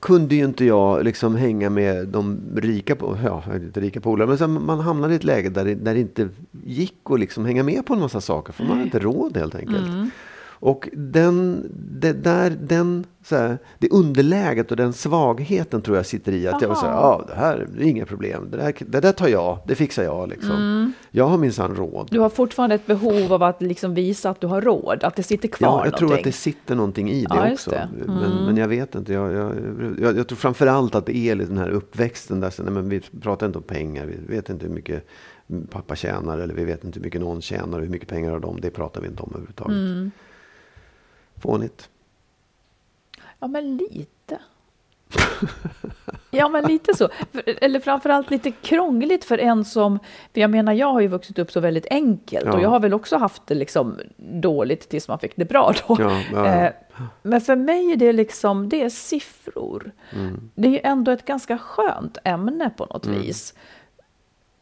[0.01, 4.81] kunde ju inte jag liksom hänga med de rika, ja, inte rika polare, men man
[4.81, 6.29] hamnade i ett läge där det, där det inte
[6.64, 9.55] gick att liksom hänga med på en massa saker, för man hade inte råd helt
[9.55, 9.88] enkelt.
[9.88, 10.11] Mm.
[10.59, 16.33] Och den, det, där, den, så här, det underläget och den svagheten tror jag sitter
[16.33, 17.25] i att jag vill säga, Aha.
[17.29, 20.29] ja det här är inga problem, det där, det där tar jag, det fixar jag
[20.29, 20.92] liksom.
[21.11, 21.95] Jag har minsann råd.
[21.95, 22.07] Mm.
[22.11, 25.23] Du har fortfarande ett behov av att liksom visa att du har råd, att det
[25.23, 26.21] sitter kvar Ja, jag tror någonting.
[26.21, 27.71] att det sitter någonting i det Ja, också.
[27.71, 27.88] det.
[28.05, 28.14] Mm.
[28.21, 29.12] Men, men jag vet inte.
[29.12, 29.53] Jag, jag,
[30.01, 33.01] jag, jag tror framförallt att det är den här uppväxten där, så, nej, men vi
[33.21, 35.07] pratar inte om pengar, vi vet inte hur mycket
[35.71, 38.40] pappa tjänar eller vi vet inte hur mycket någon tjänar och hur mycket pengar har
[38.40, 39.77] de, det pratar vi inte om överhuvudtaget.
[39.77, 40.11] Mm.
[41.42, 41.90] Fånigt.
[43.38, 44.38] Ja, men lite.
[46.31, 47.09] Ja, men lite så.
[47.46, 49.99] Eller framförallt lite krångligt för en som...
[50.35, 52.53] För jag menar, jag har ju vuxit upp så väldigt enkelt Ja.
[52.53, 55.96] och jag har väl också haft det liksom dåligt tills man fick det bra då.
[56.01, 56.46] Ja, ja.
[56.46, 56.72] Eh,
[57.22, 59.92] Men för mig är det liksom, det är siffror.
[60.12, 60.51] Mm.
[60.55, 63.20] Det är ju ändå ett ganska skönt ämne på något Mm.
[63.20, 63.55] vis.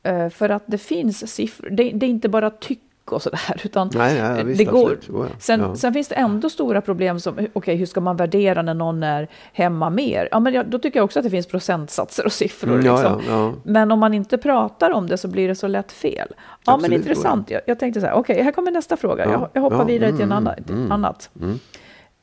[0.02, 3.90] Eh, För att det finns siffror, det, det är inte bara tyck och sådär, utan
[3.94, 4.98] Nej, ja, visst, det går.
[5.12, 5.26] ja.
[5.38, 5.74] Sen, Ja.
[5.76, 9.28] sen finns det ändå stora problem som, okej, hur ska man värdera när någon är
[9.52, 10.28] hemma mer?
[10.30, 12.72] Ja, men jag, då tycker jag också att det finns procentsatser och siffror.
[12.78, 13.22] Mm, liksom.
[13.28, 13.52] ja.
[13.64, 16.28] Men om man inte pratar om det så blir det så lätt fel.
[16.30, 17.50] Ja, Absolut, men intressant.
[17.50, 19.24] Jag, jag tänkte så här, okej, här kommer nästa fråga.
[19.24, 21.30] Ja, Jag, jag hoppar vidare till en mm, annan, mm, annat.
[21.40, 21.58] mm.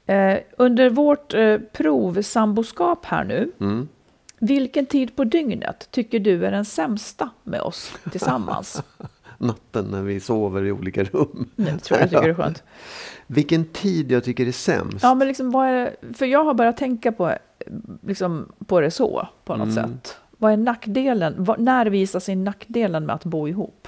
[0.06, 3.88] Eh, under vårt eh, provsamboskap här nu, Mm.
[4.40, 8.84] vilken tid på dygnet tycker du är den sämsta med oss tillsammans?
[9.42, 11.50] Natten när vi sover i olika rum.
[11.56, 12.64] Nu tror jag tycker det är skönt.
[13.28, 14.98] Vilken tid jag tycker är sämst?
[15.02, 17.34] Ja, men liksom, vad är, för jag har börjat tänka på,
[18.08, 19.90] liksom, på det så, på något Mm.
[19.90, 20.16] sätt.
[20.38, 21.34] Vad är nackdelen?
[21.38, 23.88] Vad, när visar sig nackdelen med att bo ihop?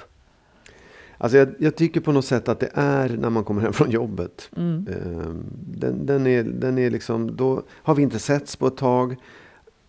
[1.18, 3.90] Alltså jag, jag tycker på något sätt att det är när man kommer hem från
[3.92, 4.50] jobbet.
[4.58, 4.88] Mm.
[4.88, 5.44] Ehm,
[5.78, 9.16] Den, den, är, den är liksom, då har vi inte setts på ett tag.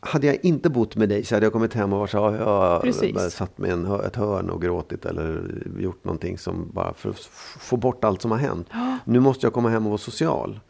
[0.07, 2.47] Hade jag inte bott med dig så hade jag kommit hem och varit så jag
[2.47, 3.35] har Precis.
[3.35, 5.43] satt i en ett hörn och gråtit eller
[5.79, 7.19] gjort någonting som bara för att
[7.61, 8.69] få bort allt som har hänt.
[9.05, 10.61] Nu måste jag komma hem och vara social.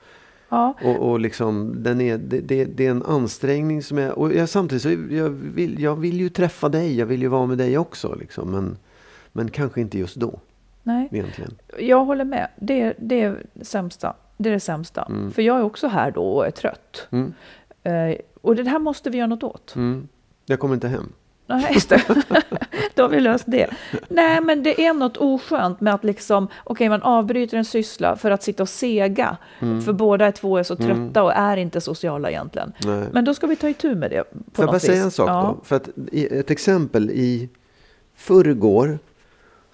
[0.49, 4.19] Ja, Och, och liksom, den är, det, det, det är en ansträngning som jag...
[4.19, 7.47] Och jag, samtidigt så jag vill jag vill ju träffa dig, jag vill ju vara
[7.47, 8.15] med dig också.
[8.15, 8.77] Liksom, men,
[9.33, 10.39] men kanske inte just då,
[10.83, 11.09] nej.
[11.13, 11.51] egentligen.
[11.79, 12.49] Jag håller med.
[12.57, 14.15] Det, det är det sämsta.
[14.37, 15.03] Det är det sämsta.
[15.03, 15.31] Mm.
[15.33, 17.07] För jag är också här då och är trött.
[17.11, 17.33] Mm,
[17.87, 19.75] Eh, och det här måste vi göra något åt.
[19.77, 20.09] mm.
[20.47, 21.13] Jag kommer inte hem.
[21.47, 22.03] Nej, just det.
[22.95, 23.71] Då har vi löst det.
[24.09, 28.31] Nej, men det är något oskönt med att liksom, okej, man avbryter en syssla för
[28.31, 29.37] att sitta och sega.
[29.59, 32.73] För båda är två är så trötta och är inte sociala egentligen.
[32.85, 33.09] Nej.
[33.13, 34.25] Men då ska vi ta itu med det.
[34.25, 35.05] På Får jag bara säga vis.
[35.05, 35.57] en sak ja.
[35.59, 35.65] då?
[35.65, 37.49] För att ett exempel i
[38.15, 38.99] förrgår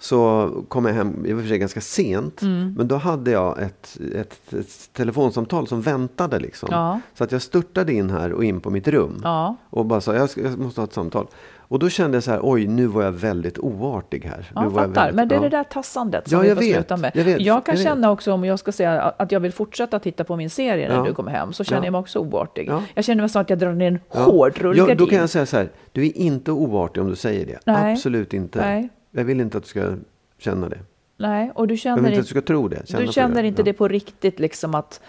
[0.01, 2.73] så kom jag hem, i och för sig ganska sent, Mm.
[2.77, 6.69] men då hade jag ett, ett, ett telefonsamtal som väntade liksom.
[6.71, 6.99] Ja.
[7.13, 9.21] Så att jag störtade in här och in på mitt rum.
[9.23, 9.55] Ja.
[9.69, 11.27] Och bara sa, jag, ska, jag måste ha ett samtal.
[11.57, 14.51] Och då kände jag så här, oj, nu var jag väldigt oartig här.
[14.55, 16.47] Ja, nu jag var jag väldigt- Men det är det där tassandet som Ja, vi
[16.47, 16.73] jag får vet.
[16.75, 17.11] sluta med.
[17.15, 17.37] Jag vet.
[17.37, 20.49] kan Jag känna också om jag ska säga att jag vill fortsätta titta på min
[20.49, 21.85] serie när du kommer hem, så känner Ja.
[21.85, 22.67] jag mig också oartig.
[22.69, 22.83] Ja.
[22.93, 24.19] Jag känner mig som att jag drar ner en Ja.
[24.19, 24.89] hård rullgardin.
[24.89, 27.59] Ja, då kan jag säga så här, du är inte oartig om du säger det.
[27.65, 27.93] Nej.
[27.93, 28.59] Absolut inte.
[28.61, 28.89] Nej.
[29.11, 29.93] Jag vill inte att du ska
[30.37, 30.79] känna det.
[31.17, 32.87] Nej, och du Jag känner vill inte att du ska tro det.
[32.89, 33.47] Känna Du känner det.
[33.47, 33.65] inte ja.
[33.65, 35.01] det på riktigt, liksom att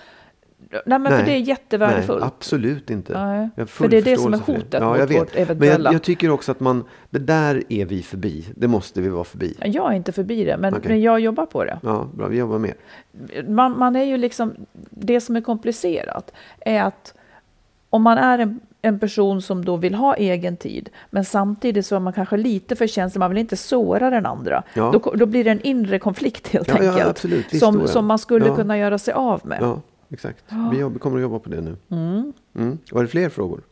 [0.86, 2.20] Nej, men för det är jättevärdefullt.
[2.20, 3.24] Nej, absolut inte.
[3.26, 5.20] Nej, Jag för det är det som är hotet Ja, mot jag vet.
[5.20, 5.88] vårt Men eventuella...
[5.88, 8.46] jag, jag tycker också att man, det där är vi förbi.
[8.56, 9.56] Det måste vi vara förbi.
[9.64, 10.88] Jag är inte förbi det, men, Okej.
[10.88, 11.78] men jag jobbar på det.
[11.82, 12.74] Ja, bra, vi jobbar med.
[13.48, 14.54] Man, man är ju liksom,
[14.90, 17.14] det som är komplicerat är att
[17.92, 21.96] om man är en, en person som då vill ha egen tid, men samtidigt så
[21.96, 24.62] är man kanske lite för känslig, man vill inte såra den andra.
[24.74, 24.90] Ja.
[24.92, 27.08] Då, då blir det en inre konflikt helt Ja, ja, enkelt.
[27.10, 27.46] absolut.
[27.50, 27.86] Visst som, ja.
[27.86, 28.56] som man skulle Ja.
[28.56, 29.58] kunna göra sig av med.
[29.60, 30.44] Ja, exakt.
[30.72, 31.76] Vi jobb, kommer att jobba på det nu.
[31.90, 32.32] Mm.
[32.56, 32.78] Mm.
[32.92, 33.62] Var det fler frågor?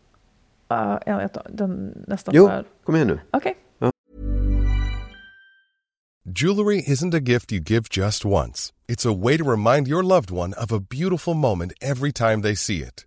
[0.73, 2.65] Uh, jag vet, den, nästan Jo, här.
[2.85, 3.21] kom igen nu.
[3.31, 3.55] Okej.
[6.25, 8.73] Jewelry isn't a gift you give just once.
[8.89, 12.55] It's a way to remind your loved one of a beautiful moment every time they
[12.57, 13.07] see it.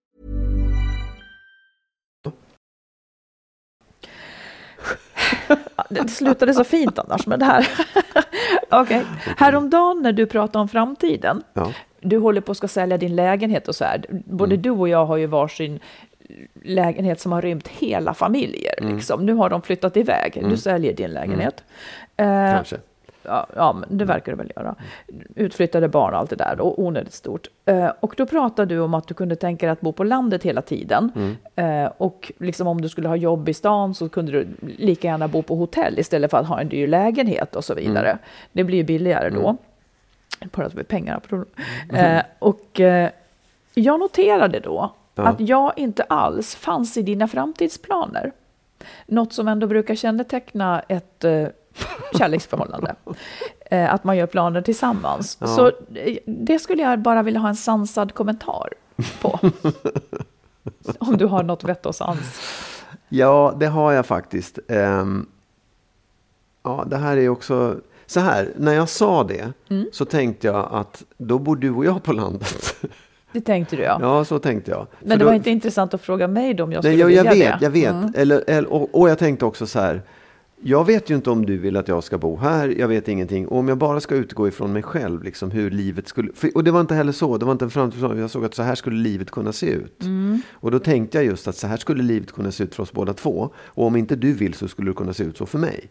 [5.89, 7.67] Det slutade så fint annars med det här.
[8.69, 9.03] Okej.
[9.37, 11.43] Häromdagen när du pratade om framtiden.
[11.53, 11.73] Ja.
[11.99, 14.05] Du håller på att ska sälja din lägenhet och så här.
[14.09, 14.61] Både Mm.
[14.61, 15.79] du och jag har ju varsin
[16.63, 18.73] lägenhet som har rymt hela familjer.
[18.81, 18.95] Mm.
[18.95, 19.25] Liksom.
[19.25, 20.43] Nu har de flyttat iväg.
[20.49, 21.63] Du säljer din lägenhet.
[22.17, 22.77] Eh, Kanske.
[23.23, 24.75] Ja, ja, men det verkar det väl göra.
[25.35, 27.47] Utflyttade barn och allt det där, och onödigt stort.
[27.65, 30.43] Eh, och då pratade du om att du kunde tänka dig att bo på landet
[30.43, 31.11] hela tiden.
[31.15, 31.35] Mm.
[31.85, 35.27] Eh, och liksom om du skulle ha jobb i stan så kunde du lika gärna
[35.27, 38.09] bo på hotell istället för att ha en dyr lägenhet och så vidare.
[38.09, 38.19] Mm.
[38.51, 39.57] Det blir ju billigare då.
[40.51, 41.19] Pratar vi pengar.
[41.29, 41.45] på
[41.97, 43.09] Eh, och eh,
[43.73, 45.23] jag noterade då Ja.
[45.23, 48.31] att jag inte alls fanns i dina framtidsplaner.
[49.05, 51.47] Något som ändå brukar känneteckna ett eh,
[52.17, 52.95] kärleksförhållande.
[53.71, 55.37] Eh, att man gör planer tillsammans.
[55.41, 55.47] Ja.
[55.47, 58.69] Så eh, det skulle jag bara vilja ha en sansad kommentar
[59.21, 59.39] på.
[60.99, 62.39] Om du har något vett och sans.
[63.09, 64.59] Ja, det har jag faktiskt.
[64.67, 65.25] Ehm,
[66.63, 67.75] ja, det här är också...
[68.05, 69.89] Så här, när jag sa det Mm.
[69.93, 72.75] så tänkte jag att då bor du och jag på landet.
[73.31, 73.97] Det tänkte du ja.
[74.01, 74.87] ja, så tänkte jag.
[74.99, 77.13] Men För det då- var inte intressant att fråga mig då om jag skulle Nej,
[77.15, 77.65] jag, jag vilja vet, det.
[77.65, 77.91] jag vet.
[77.91, 78.13] Mm.
[78.15, 80.01] Eller, eller, och, och jag tänkte också så här.
[80.63, 83.47] Jag vet ju inte om du vill att jag ska bo här, jag vet ingenting.
[83.47, 86.33] Och om jag bara ska utgå ifrån mig själv, liksom hur livet skulle...
[86.33, 88.17] För, och det var inte heller så, det var inte en framtidsplan.
[88.17, 90.03] Jag såg att så här skulle livet kunna se ut.
[90.03, 90.41] Mm.
[90.51, 92.91] Och då tänkte jag just att så här skulle livet kunna se ut för oss
[92.91, 93.49] båda två.
[93.57, 95.89] Och om inte du vill så skulle det kunna se ut så för mig.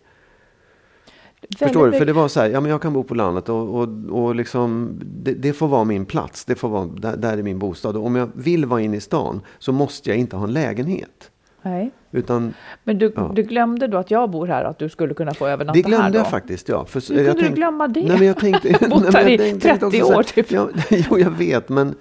[1.59, 1.99] Förstår du?
[1.99, 4.35] För det var så här, ja men jag kan bo på landet och, och, och
[4.35, 6.45] liksom, det, det får vara min plats.
[6.45, 7.97] Det får vara, där, där är min bostad.
[7.97, 11.31] Och om jag vill vara inne i stan så måste jag inte ha en lägenhet.
[11.63, 11.91] Nej.
[12.13, 13.33] Utan Men du, Ja.
[13.35, 16.05] du glömde då att jag bor här, att du skulle kunna få övernatta det glömde
[16.05, 16.19] här då?
[16.19, 16.69] jag faktiskt.
[16.69, 16.85] Ja.
[16.85, 18.01] För, Hur kunde du glömma det?
[18.09, 20.51] Nej, men jag tänkte, Bott här i tänkte- tänkte 30 också så här- år, typ.
[20.51, 21.95] Ja, jo, jag vet, men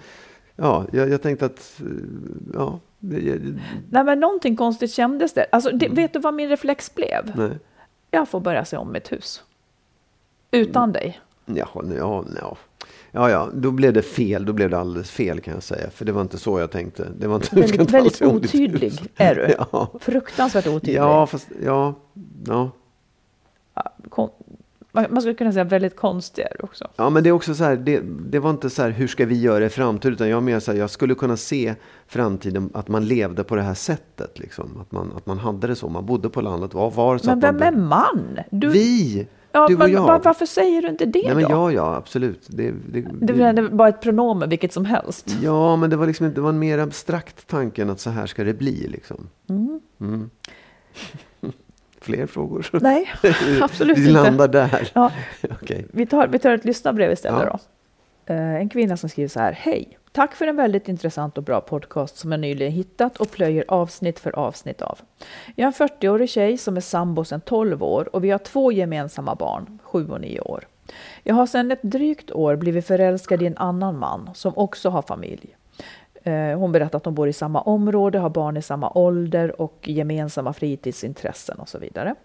[0.56, 1.82] ja, jag, jag tänkte att,
[2.54, 5.46] ja, Nej, men någonting konstigt kändes det.
[5.52, 7.32] Alltså, det, Vet du vad min reflex blev?
[7.34, 7.48] Mm.
[7.50, 7.58] nej.
[8.12, 9.44] Jag får börja se om mitt hus.
[10.52, 10.94] Utan Mm.
[10.94, 11.20] dig.
[11.46, 11.64] Nej,
[11.98, 12.58] ja, ja.
[13.12, 14.46] Ja, ja, då blev det fel.
[14.46, 15.90] Då blev det alldeles fel kan jag säga.
[15.90, 17.08] För det var inte så jag tänkte.
[17.20, 19.00] Det var inte, Väldigt, väldigt otydlig hus.
[19.16, 19.56] är du.
[19.72, 19.92] Ja.
[20.00, 20.96] Fruktansvärt otydlig.
[20.96, 21.94] Ja, fast, ja,
[22.46, 22.72] ja.
[24.10, 24.30] Kon-
[24.92, 26.88] man skulle kunna säga väldigt konstig är du också.
[26.96, 29.26] Ja, men det är också så här, det, det var inte så här, hur ska
[29.26, 30.14] vi göra i framtiden?
[30.14, 31.76] Utan jag mer så här, jag skulle kunna se
[32.08, 34.40] framtiden, att man levde på det här sättet.
[34.40, 34.78] Liksom.
[34.82, 36.74] Att, man, att man hade det så, man bodde på landet.
[36.74, 38.40] Var, var så Men att man vem är man?
[38.52, 39.28] Du, Vi!
[39.52, 40.02] Ja, du och men jag.
[40.08, 41.50] va- varför säger du inte det Nej, men då?
[41.50, 42.48] ja, ja, absolut.
[42.50, 45.36] Det, det, Det var- det var bara ett pronomen, vilket som helst.
[45.44, 48.10] Ja, men det var, liksom, inte- det var en mer abstrakt tanke än att så
[48.10, 48.88] här ska det bli.
[48.88, 49.30] Liksom.
[49.50, 50.30] Mm.
[52.02, 52.70] fler frågor?
[52.82, 53.10] Nej,
[53.62, 54.24] absolut Vi inte.
[54.24, 54.92] landar där.
[54.94, 55.12] Ja,
[55.62, 55.86] Okej.
[55.92, 57.60] vi, tar, vi tar ett lyssnarbrev istället Ja.
[58.26, 58.34] då.
[58.34, 59.52] Eh, En kvinna som skriver så här.
[59.54, 59.99] Hej!
[60.12, 64.20] Tack för en väldigt intressant och bra podcast som jag nyligen hittat och plöjer avsnitt
[64.20, 65.00] för avsnitt av.
[65.56, 68.72] Jag är en 40-årig tjej som är sambo sedan 12 år och vi har två
[68.72, 70.68] gemensamma barn, 7 och 9 år.
[71.24, 75.02] Jag har sedan ett drygt år blivit förälskad i en annan man som också har
[75.02, 75.56] familj.
[76.24, 79.90] Eh, hon berättar att de bor i samma område, har barn i samma ålder och
[79.90, 82.16] gemensamma fritidsintressen och så vidare.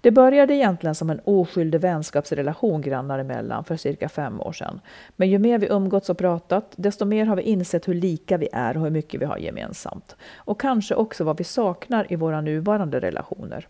[0.00, 4.80] Det började egentligen som en oskyldig vänskapsrelation grannar emellan för cirka fem år sedan.
[5.16, 8.48] Men ju mer vi umgåtts och pratat, desto mer har vi insett hur lika vi
[8.52, 10.16] är och hur mycket vi har gemensamt.
[10.36, 13.68] Och kanske också vad vi saknar i våra nuvarande relationer.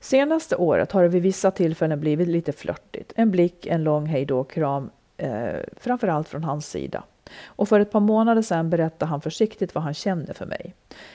[0.00, 3.12] Senaste året har det vid vissa tillfällen blivit lite flörtigt.
[3.16, 7.02] En blick, en lång hejdå-kram, eh, framförallt från hans sida.
[7.46, 10.74] Och för ett par månader sedan berättade han försiktigt vad han känner för mig.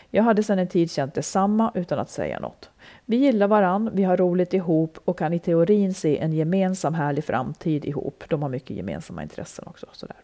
[0.10, 2.70] Jag hade sedan en tid känt detsamma utan att säga något.
[3.06, 7.24] Vi gillar varann, vi har roligt ihop och kan i teorin se en gemensam härlig
[7.24, 8.24] framtid ihop.
[8.28, 9.88] De har mycket gemensamma intressen också.
[9.92, 10.18] Sådär.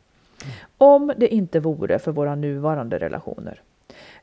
[0.78, 3.62] Om det inte vore för våra nuvarande relationer.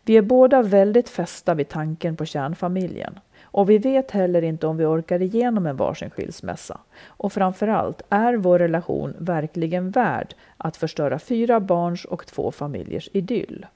[0.05, 3.19] Vi är båda väldigt fästa vid tanken på kärnfamiljen.
[3.57, 6.81] Och vi vet heller inte om vi orkar igenom en varsin skilsmässa.
[7.07, 13.66] Och framförallt, är vår relation verkligen värd att förstöra fyra barns och två familjers idyll?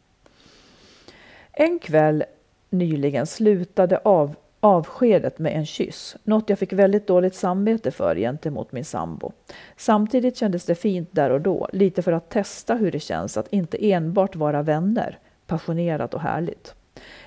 [1.52, 2.24] En kväll
[2.70, 8.72] nyligen slutade av, avskedet med en kyss, något jag fick väldigt dåligt samvete för gentemot
[8.72, 9.32] min sambo.
[9.76, 13.52] Samtidigt kändes det fint där och då, lite för att testa hur det känns att
[13.52, 16.74] inte enbart vara vänner, passionerat och härligt.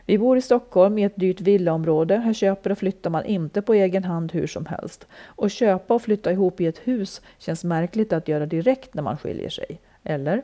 [0.06, 2.18] Vi bor i Stockholm i ett dyrt villaområde.
[2.18, 5.08] Här köper och flyttar man inte på egen hand hur som helst.
[5.26, 9.18] Och köpa och flytta ihop i ett hus känns märkligt att göra direkt när man
[9.18, 9.80] skiljer sig.
[10.04, 10.44] Eller?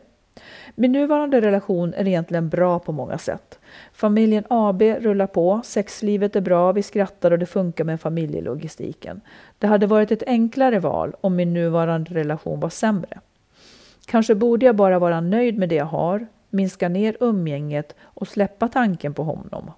[0.76, 3.60] Min nuvarande relation är egentligen bra på många sätt.
[3.94, 9.22] Familjen AB rullar på, sexlivet är bra, vi skrattar och det funkar med familjelogistiken.
[9.58, 13.20] Det hade varit ett enklare val om min nuvarande relation var sämre.
[14.06, 18.68] Kanske borde jag bara vara nöjd med det jag har, minska ner umgänget och släppa
[18.68, 19.72] tanken på honom.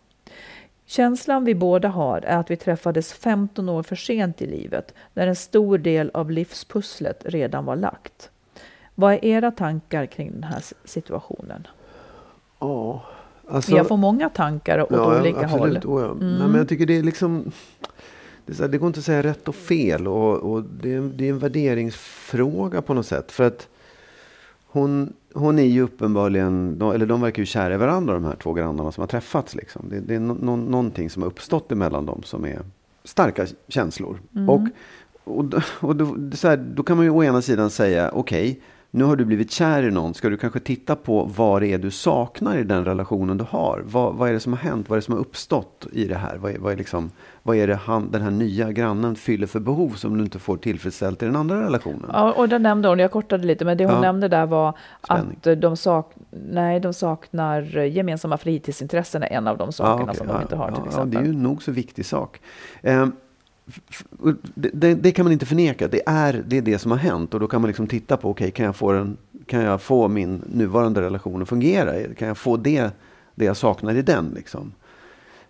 [0.85, 5.27] Känslan vi båda har är att vi träffades 15 år för sent i livet, när
[5.27, 8.29] en stor del av livspusslet redan var lagt.
[8.95, 11.67] Vad är era tankar kring den här situationen?
[12.59, 13.03] Ja,
[13.47, 15.83] alltså, Jag får många tankar åt ja, olika absolut.
[15.83, 15.97] håll.
[15.97, 16.13] Oh, ja.
[16.13, 17.51] Nej, men jag tycker det är liksom...
[18.45, 20.07] Det, är så här, det går inte att säga rätt och fel.
[20.07, 23.31] Och, och det, är, det är en värderingsfråga på något sätt.
[23.31, 23.67] För att
[24.71, 28.35] hon, hon är ju uppenbarligen, de- eller de verkar ju kära i varandra de här
[28.35, 29.55] två grannarna som har träffats.
[29.55, 29.85] Liksom.
[29.89, 32.59] Det, det är no, no, någonting som har uppstått emellan dem som är
[33.03, 34.19] starka känslor.
[34.49, 34.61] Och,
[35.23, 38.59] och, då- och då, så här, då kan man ju å ena sidan säga, okej,
[38.93, 40.13] nu har du blivit kär i någon.
[40.13, 43.83] Ska du kanske titta på vad det är du saknar i den relationen du har?
[43.85, 44.89] Vad, vad är det som har hänt?
[44.89, 46.37] Vad är det som har uppstått i det här?
[46.37, 47.11] Vad är, vad är, liksom,
[47.43, 50.57] vad är det han, den här nya grannen fyller för behov som du inte får
[50.57, 52.09] tillfredsställt i den andra relationen?
[52.13, 54.01] Ja, och det nämnde hon, jag kortade lite, men det hon Ja.
[54.01, 55.37] nämnde där var Spänning.
[55.45, 60.15] att de, sak, nej, de saknar gemensamma fritidsintressen är en av de sakerna okej.
[60.15, 61.13] som de inte har till ja, exempel.
[61.13, 62.41] Ja, det är ju en nog så viktig sak.
[62.83, 62.87] Och
[64.55, 65.87] det, det, kan man inte förneka.
[65.87, 67.33] Det är, det är det som har hänt.
[67.33, 70.07] Och då kan man liksom titta på, okej, kan, jag få den- kan jag få
[70.07, 72.13] min nuvarande relation att fungera?
[72.13, 72.89] Kan jag få det,
[73.35, 74.31] det jag saknar i den?
[74.35, 74.73] Liksom?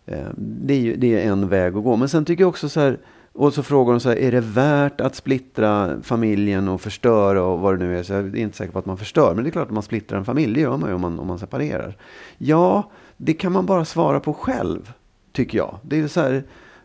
[0.05, 1.95] Eh, det, är ju, det är en väg att gå.
[1.95, 2.99] Men sen tycker jag också så här,
[3.33, 7.59] och så frågar de så här, är det värt att splittra familjen och förstöra och
[7.59, 8.03] vad det nu är?
[8.03, 9.83] Så jag är inte säker på att man förstör, men det är klart att man
[9.83, 11.97] splittrar en familj, det gör man ju om man, om man separerar.
[12.37, 14.93] Ja, det kan man bara svara på själv,
[15.31, 15.77] tycker jag.
[15.81, 16.43] Det är så här,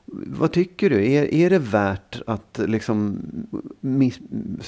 [0.08, 1.12] vad tycker du?
[1.12, 3.22] Är, är det värt att liksom
[3.80, 4.18] miss,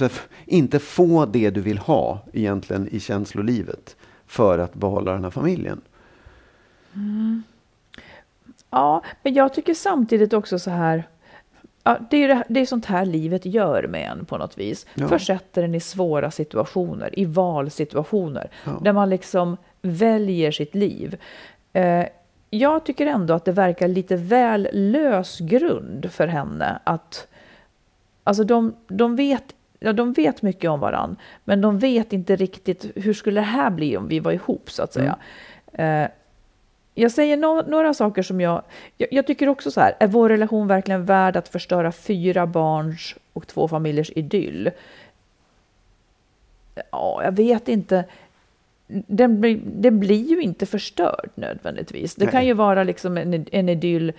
[0.01, 0.13] här,
[0.47, 3.97] inte få det du vill ha egentligen i känslolivet
[4.27, 5.81] för att behålla den här familjen?
[8.71, 11.05] Ja, men jag tycker samtidigt också så här.
[11.83, 14.87] Ja, det, är det är sånt här livet gör med en på något vis.
[14.95, 15.09] Ja.
[15.09, 18.51] Försätter en i svåra situationer, i valsituationer.
[18.65, 18.81] Ja.
[18.83, 21.17] Där man liksom väljer sitt liv.
[21.73, 22.05] Eh,
[22.51, 27.29] jag tycker ändå att det verkar lite väl lös grund för henne att
[28.29, 32.91] Alltså de, de, vet, ja, de vet mycket om varann, men de vet inte riktigt
[32.95, 35.17] hur skulle det här bli om vi var ihop så att säga.
[35.73, 36.09] Eh,
[36.95, 38.63] jag säger no några saker som jag,
[38.97, 39.09] jag...
[39.13, 43.47] Jag tycker också så här, är vår relation verkligen värd att förstöra fyra barns och
[43.47, 44.71] två familjers idyll?
[46.91, 48.05] Ja, jag vet inte.
[49.07, 52.15] Den, blir- den blir ju inte förstörd nödvändigtvis.
[52.15, 52.47] Det kan Nej.
[52.47, 54.13] ju vara liksom en, en idyll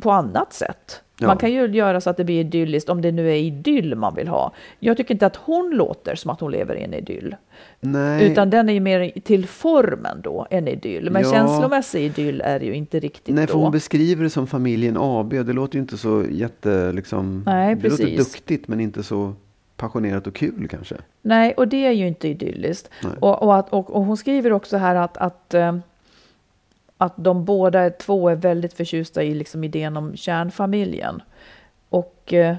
[0.00, 1.02] på annat sätt.
[1.20, 1.26] Ja.
[1.26, 4.14] Man kan ju göra så att det blir idylliskt om det nu är idyll man
[4.14, 4.52] vill ha.
[4.78, 7.36] Jag tycker inte att hon låter som att hon lever i en idyll.
[7.80, 11.10] Nej, Utan den är ju mer till formen då, en idyll.
[11.10, 11.32] Men Ja.
[11.32, 13.60] känslomässig idyll är det ju inte riktigt nej, för då.
[13.60, 15.32] hon beskriver det som familjen AB.
[15.38, 16.92] och Det låter ju inte så jätte...
[16.92, 18.32] Liksom, Nej, det låter precis.
[18.32, 19.32] duktigt men inte så
[19.78, 20.96] passionerat och kul kanske.
[21.22, 22.90] Nej, och det är ju inte idylliskt.
[23.20, 25.76] Och, och, att, och, och hon skriver också här att, att, eh,
[26.98, 31.22] att de båda två är väldigt förtjusta i liksom idén om kärnfamiljen.
[31.88, 32.56] Och eh,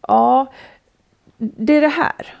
[0.00, 0.46] ja,
[1.38, 2.34] det är det här.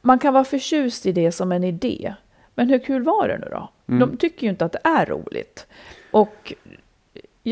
[0.00, 2.14] Man kan vara förtjust i det som en idé.
[2.54, 3.68] Men hur kul var det nu då?
[3.86, 5.66] De tycker ju inte att det är roligt.
[6.10, 6.54] Och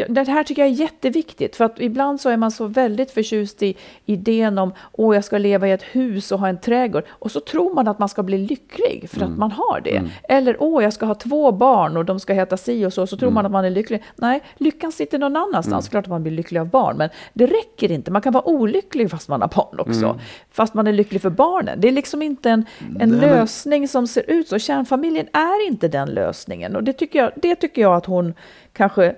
[0.08, 3.62] det här tycker jag är jätteviktigt, för att ibland så är man så väldigt förtjust
[3.62, 3.76] i
[4.06, 7.40] idén om åh, jag ska leva i ett hus och ha en trädgård, och så
[7.40, 10.02] tror man att man ska bli lycklig för att man har det.
[10.28, 13.16] Eller åh, jag ska ha två barn och de ska heta si och så, så
[13.16, 14.02] tror man att man är lycklig.
[14.16, 15.88] Nej, lyckan sitter någon annanstans.
[15.88, 18.10] Klart att man blir lycklig av barn, men det räcker inte.
[18.10, 20.20] Man kan vara olycklig fast man har barn också,
[20.50, 21.80] fast man är lycklig för barnen.
[21.80, 22.66] Det är liksom inte en,
[23.00, 24.58] en men- lösning som ser ut så.
[24.58, 28.34] Kärnfamiljen är inte den lösningen, och det tycker jag, det tycker jag att hon
[28.72, 29.14] kanske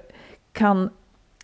[0.56, 0.90] kan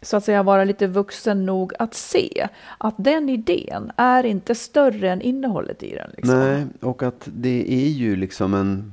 [0.03, 2.49] så att säga vara lite vuxen nog att se
[2.79, 6.11] att den idén är inte större än innehållet i den.
[6.17, 6.39] Liksom.
[6.39, 8.93] Nej, och att det är ju liksom en...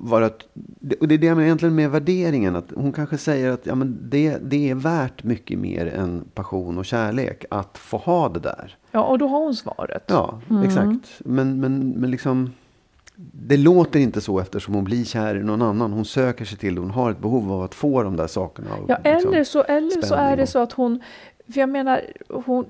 [0.00, 0.26] Vara,
[1.00, 2.56] och det är det jag menar egentligen med värderingen.
[2.56, 6.78] Att hon kanske säger att ja, men det, det är värt mycket mer än passion
[6.78, 8.76] och kärlek att få ha det där.
[8.90, 10.04] Ja, och då har hon svaret.
[10.06, 10.62] Ja, Mm.
[10.62, 11.20] exakt.
[11.24, 12.50] Men, men, men liksom...
[13.32, 15.92] Det låter inte så eftersom hon blir kär i någon annan.
[15.92, 16.80] Hon söker sig till det.
[16.80, 18.68] Hon har ett behov av att få de där sakerna.
[18.88, 21.02] Ja, liksom eller så, eller så är det så att hon,
[21.52, 22.66] för jag menar, hon,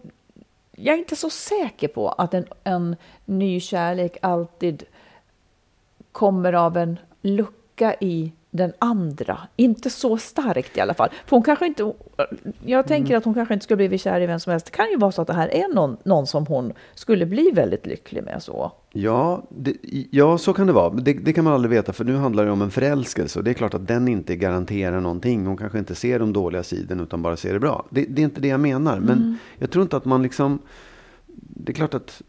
[0.72, 4.82] jag är inte så säker på att en, en ny kärlek alltid
[6.12, 9.38] kommer av en lucka i den andra.
[9.56, 11.08] Inte så starkt i alla fall.
[11.26, 11.92] För hon kanske inte,
[12.64, 13.18] jag tänker Mm.
[13.18, 14.66] att hon kanske inte skulle bli kär i vem som helst.
[14.66, 17.50] Det kan ju vara så att det här är någon, någon som hon skulle bli
[17.54, 18.42] väldigt lycklig med.
[18.42, 18.72] så.
[18.92, 19.74] Ja, det,
[20.10, 20.90] ja, så kan det vara.
[20.90, 23.38] Det, det kan man aldrig veta för nu handlar det om en förälskelse.
[23.38, 25.46] Och det är klart att den inte garanterar någonting.
[25.46, 27.84] Hon kanske inte ser de dåliga sidorna utan bara ser det bra.
[27.90, 29.00] Det, det är inte det jag menar.
[29.00, 30.58] Men jag tror inte att man liksom...
[31.36, 32.22] Det är klart att,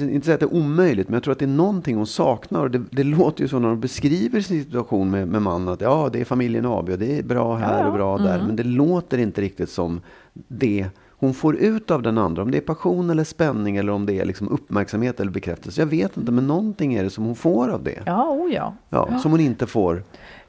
[0.00, 2.60] inte säga att det är omöjligt, men jag tror att det är någonting hon saknar.
[2.60, 5.80] Och det, det låter ju så när hon beskriver sin situation med, med mannen, att
[5.80, 8.42] ja, det är familjen AB och det är bra här och bra där.
[8.46, 10.00] Men det låter inte riktigt som
[10.48, 10.86] det
[11.20, 12.42] hon får ut av den andra.
[12.42, 15.80] Om det är passion eller spänning eller om det är liksom uppmärksamhet eller bekräftelse.
[15.80, 18.02] Jag vet inte, men någonting är det som hon får av det.
[18.06, 18.74] Ja, oh ja.
[18.88, 20.02] Ja, Som hon inte får.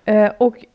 [0.05, 0.65] Eh, och,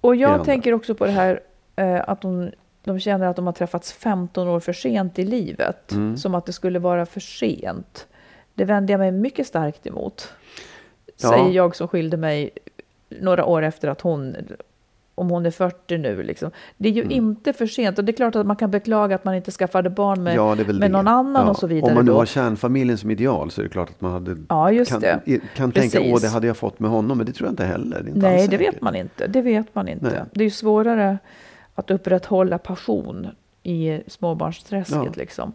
[0.00, 1.40] och jag tänker också på det här
[1.76, 2.50] eh, att de,
[2.88, 5.92] de känner att de har träffats 15 år för sent i livet.
[5.92, 6.16] Mm.
[6.16, 8.06] Som att det skulle vara för sent.
[8.54, 10.32] Det vänder jag mig mycket starkt emot.
[11.20, 11.28] Ja.
[11.28, 12.50] Säger jag som skilde mig
[13.20, 14.36] några år efter att hon,
[15.14, 16.22] om hon är 40 nu.
[16.22, 16.50] Liksom.
[16.76, 17.98] Det är ju inte för sent.
[17.98, 20.46] Och det är klart att man kan beklaga att man inte skaffade barn med, Mm.
[20.46, 20.88] ja, med det.
[20.88, 21.90] någon annan Ja, och så vidare.
[21.90, 24.36] Om man nu har kärnfamiljen som ideal så är det klart att man hade,
[24.86, 27.16] kan, kan tänka åh det hade jag fått med honom.
[27.18, 28.02] Men det tror jag inte heller.
[28.02, 29.26] Det inte Nej, det vet man inte.
[29.26, 30.04] Det vet man inte.
[30.10, 30.20] Nej.
[30.32, 31.18] Det är ju svårare
[31.78, 33.28] att upprätthålla passion
[33.62, 34.96] i småbarnsträsket.
[35.04, 35.12] Ja.
[35.14, 35.52] Liksom.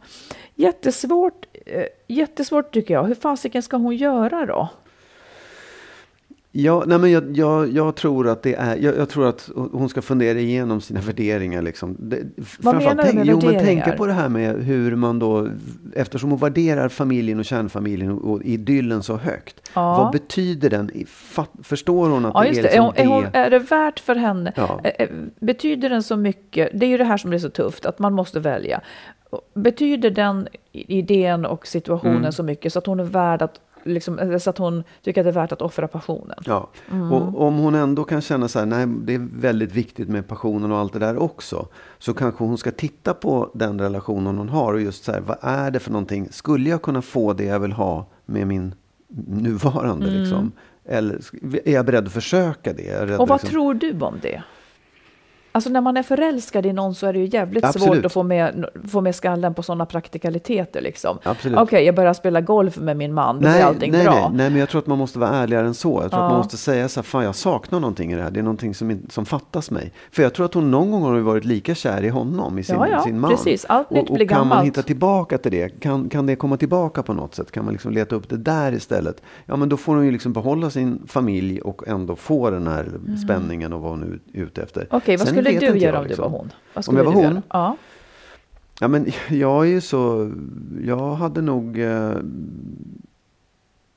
[0.56, 3.04] Jättesvårt, eh, jättesvårt tycker jag.
[3.04, 4.70] Hur fasiken ska hon göra då?
[6.56, 9.90] Ja, nej men jag, jag, jag tror att det är, jag, jag tror att hon
[9.90, 11.62] ska fundera igenom sina värderingar.
[11.62, 11.96] Liksom.
[12.00, 13.84] Det, framförallt menar du tänk- med jo, men värderingar?
[13.84, 15.48] tänka på det här med hur man då,
[15.96, 19.70] eftersom hon värderar familjen och kärnfamiljen och, och idyllen så högt.
[19.74, 19.98] Ja.
[20.04, 20.92] Vad betyder den?
[21.08, 22.60] Fatt, förstår hon att Ja, det är det.
[22.60, 24.54] Är, liksom hon, är, hon, är det värt för henne?
[24.56, 24.82] Ja.
[24.84, 26.70] Eh, eh, Betyder den så mycket?
[26.74, 28.82] Det är ju det här som blir så tufft, att man måste välja.
[29.54, 32.32] Betyder den idén och situationen Mm.
[32.32, 35.26] så mycket så att hon är värd att Liksom, eller så att hon tycker att
[35.26, 36.38] det är värt att offra passionen.
[36.46, 37.12] Ja, Mm.
[37.12, 40.72] och om hon ändå kan känna så här, nej det är väldigt viktigt med passionen
[40.72, 41.68] och allt det där också.
[42.00, 45.38] Så kanske hon ska titta på den relationen hon har och just så här, vad
[45.42, 46.28] är det för någonting?
[46.32, 48.76] Skulle jag kunna få det jag vill ha med min
[49.28, 50.20] nuvarande Mm.
[50.20, 50.52] liksom?
[50.86, 51.20] Eller
[51.66, 53.18] är jag beredd att försöka det?
[53.20, 54.44] Och vad liksom- tror du om det?
[55.56, 57.88] Alltså när man är förälskad i någon så är det ju jävligt Absolut.
[57.96, 60.82] svårt att få med, få med skallen på sådana praktikaliteter.
[60.82, 61.18] Liksom.
[61.56, 64.14] Okej, jag börjar spela golf med min man, då blir Nej, allting nej, bra.
[64.14, 65.90] nej, nej, men jag tror att man måste vara ärligare än så.
[65.90, 66.30] Jag tror att Ja.
[66.30, 68.32] man måste säga så här, fan jag saknar någonting i det här.
[68.32, 69.92] Det är någonting som, som fattas mig.
[70.12, 72.76] För jag tror att hon någon gång har varit lika kär i honom, i sin,
[72.76, 73.32] Ja, ja, sin man.
[73.32, 73.66] precis.
[73.66, 75.70] Allt nytt och, och blir kan man hitta tillbaka till det?
[75.80, 77.52] Kan, kan det komma tillbaka på något sätt?
[77.52, 79.22] Kan man liksom leta upp det där istället?
[79.46, 82.90] Ja, men då får hon ju liksom behålla sin familj och ändå få den här
[83.24, 84.82] spänningen och vad hon är ute efter.
[84.82, 84.88] Mm.
[84.92, 86.32] Okej, vad Sen skulle vet du göra jag, om du liksom.
[86.32, 86.52] var hon?
[86.74, 87.42] Vad Om skulle jag var hon?
[87.50, 87.78] Ja.
[88.80, 90.32] Ja, men jag är ju så...
[90.84, 91.80] Jag hade nog...
[91.80, 92.16] Eh,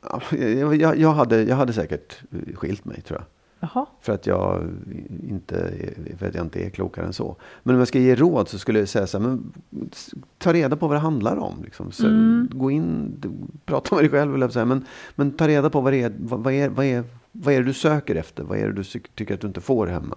[0.03, 2.23] ja, jag, jag, jag, hade, jag hade säkert
[2.55, 3.27] skilt mig, tror jag.
[3.61, 3.87] Jaha.
[4.01, 4.63] För att, jag
[5.29, 5.73] inte,
[6.19, 7.37] för att jag inte är klokare än så.
[7.63, 9.53] Men om jag ska ge råd så skulle jag säga så här, men
[10.39, 11.63] ta reda på vad det handlar om.
[11.65, 11.93] Liksom.
[11.93, 12.07] Så,
[12.51, 13.17] Gå in,
[13.65, 14.65] prata med dig själv, vill jag säga.
[14.65, 14.85] Men,
[15.15, 17.65] men ta reda på vad det är, vad, vad, är, vad, är, vad är det
[17.67, 18.43] du söker efter?
[18.43, 20.17] Vad är det du tycker att du inte får hemma?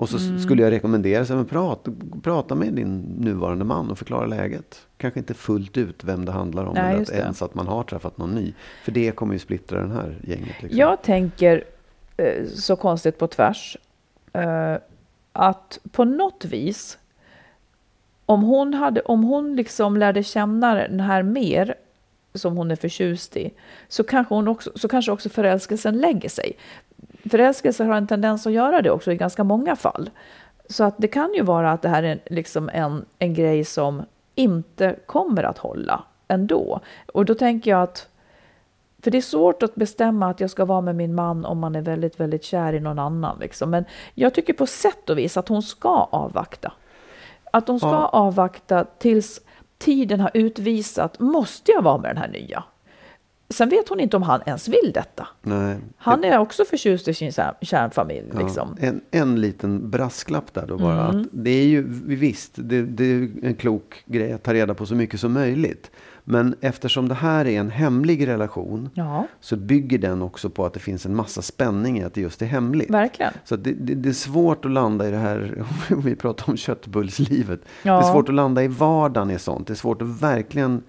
[0.00, 1.90] Och så s- skulle jag rekommendera, så men prata,
[2.22, 4.86] prata med din nuvarande man och förklara läget.
[4.96, 6.74] Kanske inte fullt ut vem det handlar om.
[6.74, 8.54] Nej, eller att ens att man har träffat någon ny.
[8.84, 10.62] För det kommer ju splittra den här gänget.
[10.62, 10.78] Liksom.
[10.78, 11.64] Jag tänker
[12.16, 13.76] eh, så konstigt på tvärs.
[14.32, 14.76] Eh,
[15.32, 16.98] att på något vis.
[18.26, 21.74] Om hon, hade, om hon liksom lärde känna den här mer.
[22.34, 23.50] Som hon är förtjust i.
[23.88, 26.56] Så kanske, hon också, så kanske också förälskelsen lägger sig.
[27.30, 30.10] Förälskelse har en tendens att göra det också i ganska många fall.
[30.68, 34.02] Så att det kan ju vara att det här är liksom en, en grej som
[34.34, 36.80] inte kommer att hålla ändå.
[37.12, 38.08] Och då tänker jag att
[39.02, 41.74] för det är svårt att bestämma att jag ska vara med min man om man
[41.76, 43.38] är väldigt, väldigt kär i någon annan.
[43.40, 43.70] Liksom.
[43.70, 46.72] Men jag tycker på sätt och vis att hon ska avvakta.
[47.52, 48.06] Att hon ska Ja.
[48.08, 49.40] avvakta tills
[49.78, 52.64] tiden har utvisat, måste jag vara med den här nya?
[53.50, 55.28] Sen vet hon inte om han ens vill detta.
[55.42, 55.76] Nej.
[55.96, 58.32] Han är också förtjust i sin kär- kärnfamilj.
[58.38, 58.76] Liksom.
[58.80, 61.08] Ja, en, en liten brasklapp där då bara.
[61.08, 61.28] Mm.
[61.32, 61.84] Det är ju
[62.16, 65.90] visst, det, det är en klok grej att ta reda på så mycket som möjligt.
[66.24, 70.74] Men eftersom det här är en hemlig relation Ja, så bygger den också på att
[70.74, 72.90] det finns en massa spänning i att det just är hemligt.
[72.90, 73.32] verkligen.
[73.44, 76.56] Så det, det, det är svårt att landa i det här, om vi pratar om
[76.56, 77.60] köttbullslivet.
[77.82, 77.92] Ja.
[78.00, 79.66] Det är svårt att landa i vardagen i sånt.
[79.66, 80.82] Det är svårt att verkligen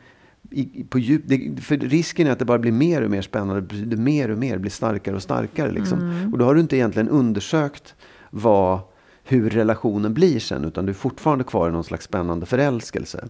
[0.50, 3.62] i, på djup, det, för risken är att det bara blir mer och mer spännande.
[3.62, 5.72] Blir mer och mer, blir starkare och starkare.
[5.72, 6.00] Liksom.
[6.00, 6.34] Mm.
[6.34, 7.96] Och då har du inte egentligen undersökt
[8.30, 8.80] vad,
[9.24, 10.66] hur relationen blir sen.
[10.66, 13.28] Utan du är fortfarande kvar i någon slags spännande förälskelse.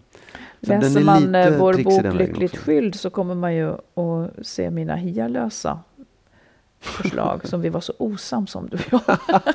[0.62, 4.72] Så den Läser man eh, vår bok Lyckligt skild så kommer man ju att se
[4.72, 5.80] mina hialösa
[6.80, 9.18] förslag som vi var så osams om du och jag.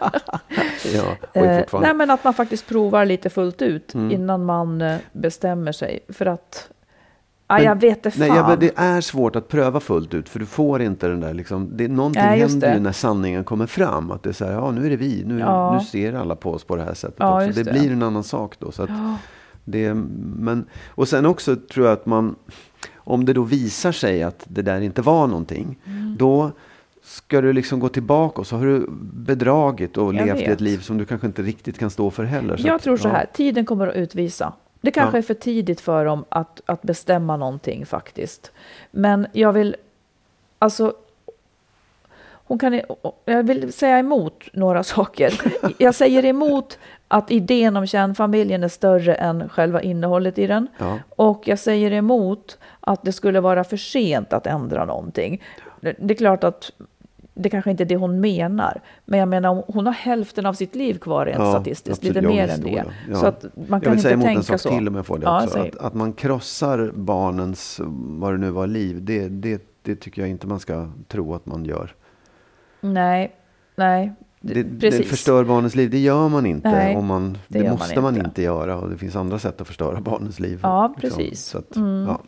[0.95, 4.11] Ja, och Eh, nej, men att man faktiskt provar lite fullt ut Mm.
[4.11, 6.01] innan man eh, bestämmer sig.
[6.09, 6.71] För att,
[7.49, 8.37] ja, jag vet det Nej, fan.
[8.39, 10.29] ja, men det är svårt att pröva fullt ut.
[10.29, 12.81] För du får inte den där liksom, det, Någonting Nej, händer ju det.
[12.81, 14.11] när sanningen kommer fram.
[14.11, 15.23] Att det är så här, ja nu är det vi.
[15.27, 15.79] Nu, Ja.
[15.79, 17.63] nu ser alla på oss på det här sättet Ja, också.
[17.65, 17.73] Det, det.
[17.81, 18.73] blir en annan sak då.
[18.73, 19.17] Så att Ja.
[19.65, 19.95] det,
[20.37, 22.35] men, och sen också tror jag att man,
[22.97, 25.79] om det då visar sig att det där inte var någonting.
[25.87, 26.17] Mm.
[26.19, 26.51] Då
[27.03, 30.49] ska du liksom gå tillbaka och så har du bedragit och Jag levt vet.
[30.49, 32.61] ett liv som du kanske inte riktigt kan stå för heller.
[32.65, 34.53] Jag att, tror så här, tiden kommer att utvisa.
[34.87, 35.19] Det kanske Ja.
[35.19, 38.53] är för tidigt för dem att, att bestämma någonting faktiskt.
[38.91, 39.77] Men jag vill,
[40.59, 40.95] alltså,
[42.49, 42.81] hon kan,
[43.25, 45.41] jag vill säga emot några saker.
[45.79, 46.79] Jag säger emot
[47.09, 50.69] att idén om kärnfamiljen är större än själva innehållet i den.
[50.79, 50.99] Ja.
[51.17, 55.43] Och jag säger emot att det skulle vara för sent att ändra någonting.
[55.81, 56.71] Det det är klart att
[57.39, 58.81] det kanske inte är det hon menar.
[59.05, 61.89] Men jag menar, hon har hälften av sitt liv kvar rent Ja, statistiskt.
[61.99, 62.15] absolut.
[62.15, 62.85] Lite mer än det.
[63.11, 63.17] ja.
[63.17, 64.79] Så att man Jag kan vill säga inte emot en tänka sak så.
[64.79, 65.59] till om jag får det Ja, också.
[65.59, 67.81] Att, att man krossar barnens,
[68.19, 69.05] vad det nu var, liv.
[69.05, 71.95] Det, det, det tycker jag inte man ska tro att man gör.
[72.81, 73.33] Nej,
[73.77, 74.13] nej.
[74.41, 75.91] Det, det förstör barnens liv.
[75.91, 76.71] Det gör man inte.
[76.71, 78.27] Nej, om man, det det gör man måste man inte.
[78.27, 78.43] inte.
[78.43, 78.77] göra.
[78.79, 80.61] Och det finns andra sätt att förstöra barnens liv.
[80.63, 81.19] Ja, liksom.
[81.19, 81.45] precis.
[81.47, 82.05] Så att, Mm.
[82.09, 82.21] ja.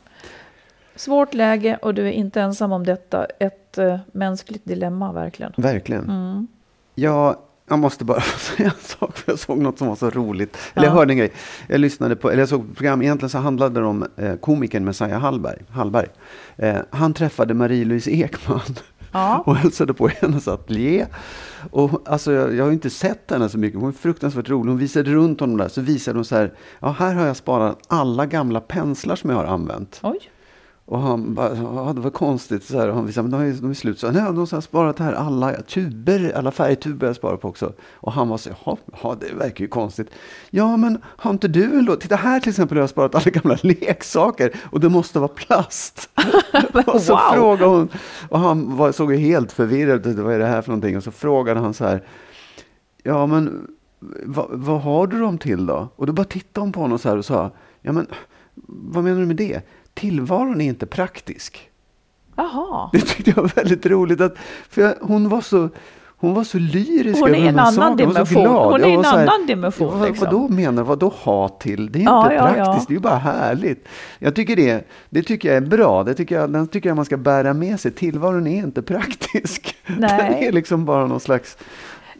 [0.99, 3.25] Svårt läge och du är inte ensam om detta.
[3.25, 5.53] Ett uh, mänskligt dilemma verkligen.
[5.57, 6.05] Verkligen.
[6.05, 6.47] Mm.
[6.95, 7.37] Jag,
[7.69, 10.57] jag måste bara säga en sak, för jag såg något som var så roligt.
[10.75, 10.97] Eller jag Ja.
[10.99, 11.33] hörde en grej.
[11.69, 14.85] Jag lyssnade på, eller jag såg ett program, egentligen så handlade det om eh, komikern
[14.85, 15.63] Messiah Hallberg.
[15.71, 16.07] Hallberg.
[16.57, 18.61] Eh, han träffade Marie-Louise Ekman
[19.13, 19.43] Ja.
[19.47, 21.07] och hälsade på hennes ateljé.
[21.71, 24.71] Och, alltså, jag, jag har inte sett henne så mycket, hon är fruktansvärt rolig.
[24.71, 27.79] Hon visade runt honom där, så visade hon så här, ja här har jag sparat
[27.87, 30.01] alla gamla penslar som jag har använt.
[30.03, 30.19] Oj.
[30.91, 32.65] Och han bara, ja, det var konstigt.
[32.65, 33.99] Så här, och han visade, men de är, de är slut.
[33.99, 37.73] Så, Nej, de har sparat här alla tuber, alla färgtuber jag sparat på också.
[37.95, 38.51] Och han var så,
[39.03, 40.11] ja, det verkar ju konstigt.
[40.51, 42.01] Ja, men har inte du en låt?
[42.01, 46.11] Titta här till exempel har jag sparat alla gamla leksaker och det måste vara plast.
[46.87, 47.21] och så Wow.
[47.35, 47.89] frågade hon,
[48.29, 50.97] och han var, såg ju helt förvirrad ut, vad är det här för någonting?
[50.97, 52.03] Och så frågade han så här,
[53.03, 53.67] ja men
[54.25, 55.89] vad, vad har du dem till då?
[55.97, 57.51] Och då bara tittade hon på honom så här och sa,
[57.83, 58.07] ja men
[58.69, 59.61] vad menar du med det?
[59.99, 61.71] Tillvaron är inte praktisk.
[62.37, 62.91] Jaha.
[62.93, 64.21] Det tyckte jag var väldigt roligt.
[64.21, 64.35] Att,
[64.71, 65.69] för jag, hon var så...
[66.21, 68.47] Hon var så lyrisk Hon är över en här annan dimension.
[68.47, 70.25] Hon är en här, annan dimension, Vad, liksom.
[70.27, 71.93] Vadå menar Vadå ha till?
[71.93, 72.65] Det är Ja, inte ja, ja.
[72.65, 72.89] praktiskt.
[72.89, 73.89] Det är ju bara härligt.
[74.19, 76.05] Jag tycker det, det tycker jag är bra.
[76.05, 77.91] Det tycker jag, den tycker jag man ska bära med sig.
[77.93, 79.77] Tillvaron är inte praktisk.
[79.87, 80.19] Nej.
[80.19, 81.57] Den är liksom bara någon slags...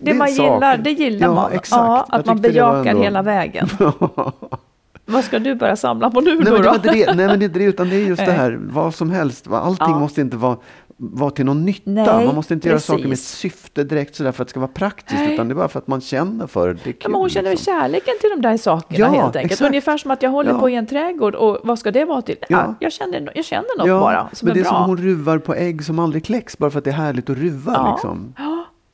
[0.01, 0.55] Det en man sak.
[0.55, 1.51] gillar, det gillar ja, man.
[1.71, 3.69] Ja, Jag att man det bejakar ändå- hela vägen.
[5.09, 6.53] Vad ska du börja samla på nu Nej då?
[6.53, 8.59] men det var det, nej men det är det, utan det är just det här,
[8.63, 9.47] vad som helst.
[9.53, 9.99] Allting Ja.
[9.99, 10.57] måste inte vara,
[10.97, 11.91] vara till någon nytta.
[11.91, 12.87] Nej, man måste inte göra precis.
[12.87, 15.19] saker med ett syfte direkt sådär för att det ska vara praktiskt.
[15.21, 15.35] Nej.
[15.35, 16.75] Utan det är bara för att man känner för det.
[16.85, 17.73] Det kul, men hon känner liksom.
[17.75, 19.53] kärleken till de där sakerna Ja, helt enkelt.
[19.53, 19.69] exakt.
[19.69, 20.59] Ungefär som att jag håller Ja.
[20.59, 22.37] på i en trädgård och vad ska det vara till?
[22.41, 22.47] Ja.
[22.49, 22.75] Ja.
[22.81, 24.73] jag, känner, jag känner något Ja, bara som men är det är bra.
[24.73, 27.37] som hon ruvar på ägg som aldrig kläcks bara för att det är härligt att
[27.39, 27.73] ruva.
[27.73, 27.93] Ja.
[27.93, 28.35] Liksom.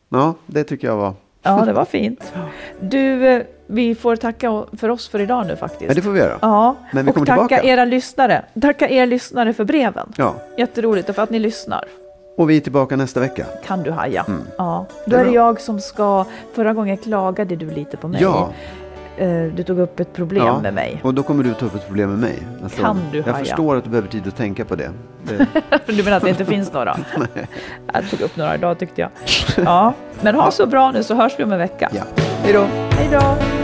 [0.08, 1.12] Ja, det tycker jag var.
[1.42, 2.32] Ja, det var fint.
[2.80, 5.88] Du, eh, vi får tacka för oss för idag nu faktiskt.
[5.88, 6.38] Ja, det får vi göra.
[6.42, 7.68] Ja, Men vi och kommer tacka tillbaka.
[7.68, 8.44] era lyssnare.
[8.62, 10.12] Tacka er lyssnare för breven.
[10.16, 10.34] Ja.
[10.58, 11.84] Jätteroligt och för att ni lyssnar.
[12.36, 13.46] Och vi är tillbaka nästa vecka.
[13.66, 14.26] Kan du haja.
[14.58, 14.86] Ja.
[15.06, 16.24] Då Det är det jag som ska...
[16.54, 18.22] Förra gången klagade du lite på mig.
[18.22, 18.50] Ja.
[19.16, 20.60] Eh, Du tog upp ett problem ja.
[20.60, 21.00] med mig.
[21.04, 22.38] Och då kommer du ta upp ett problem med mig.
[22.62, 23.36] nästa Kan du Jag haja?
[23.44, 24.90] förstår att du behöver tid att tänka på det.
[25.22, 25.46] det
[25.86, 26.96] Du menar att det inte finns några?
[27.92, 29.10] Jag tog upp några idag tyckte jag.
[29.64, 29.92] Ja,
[30.22, 31.90] men ha så bra nu så hörs vi om en vecka.
[31.92, 32.02] ja.
[32.42, 32.64] Hej då!
[32.90, 33.63] Hej då!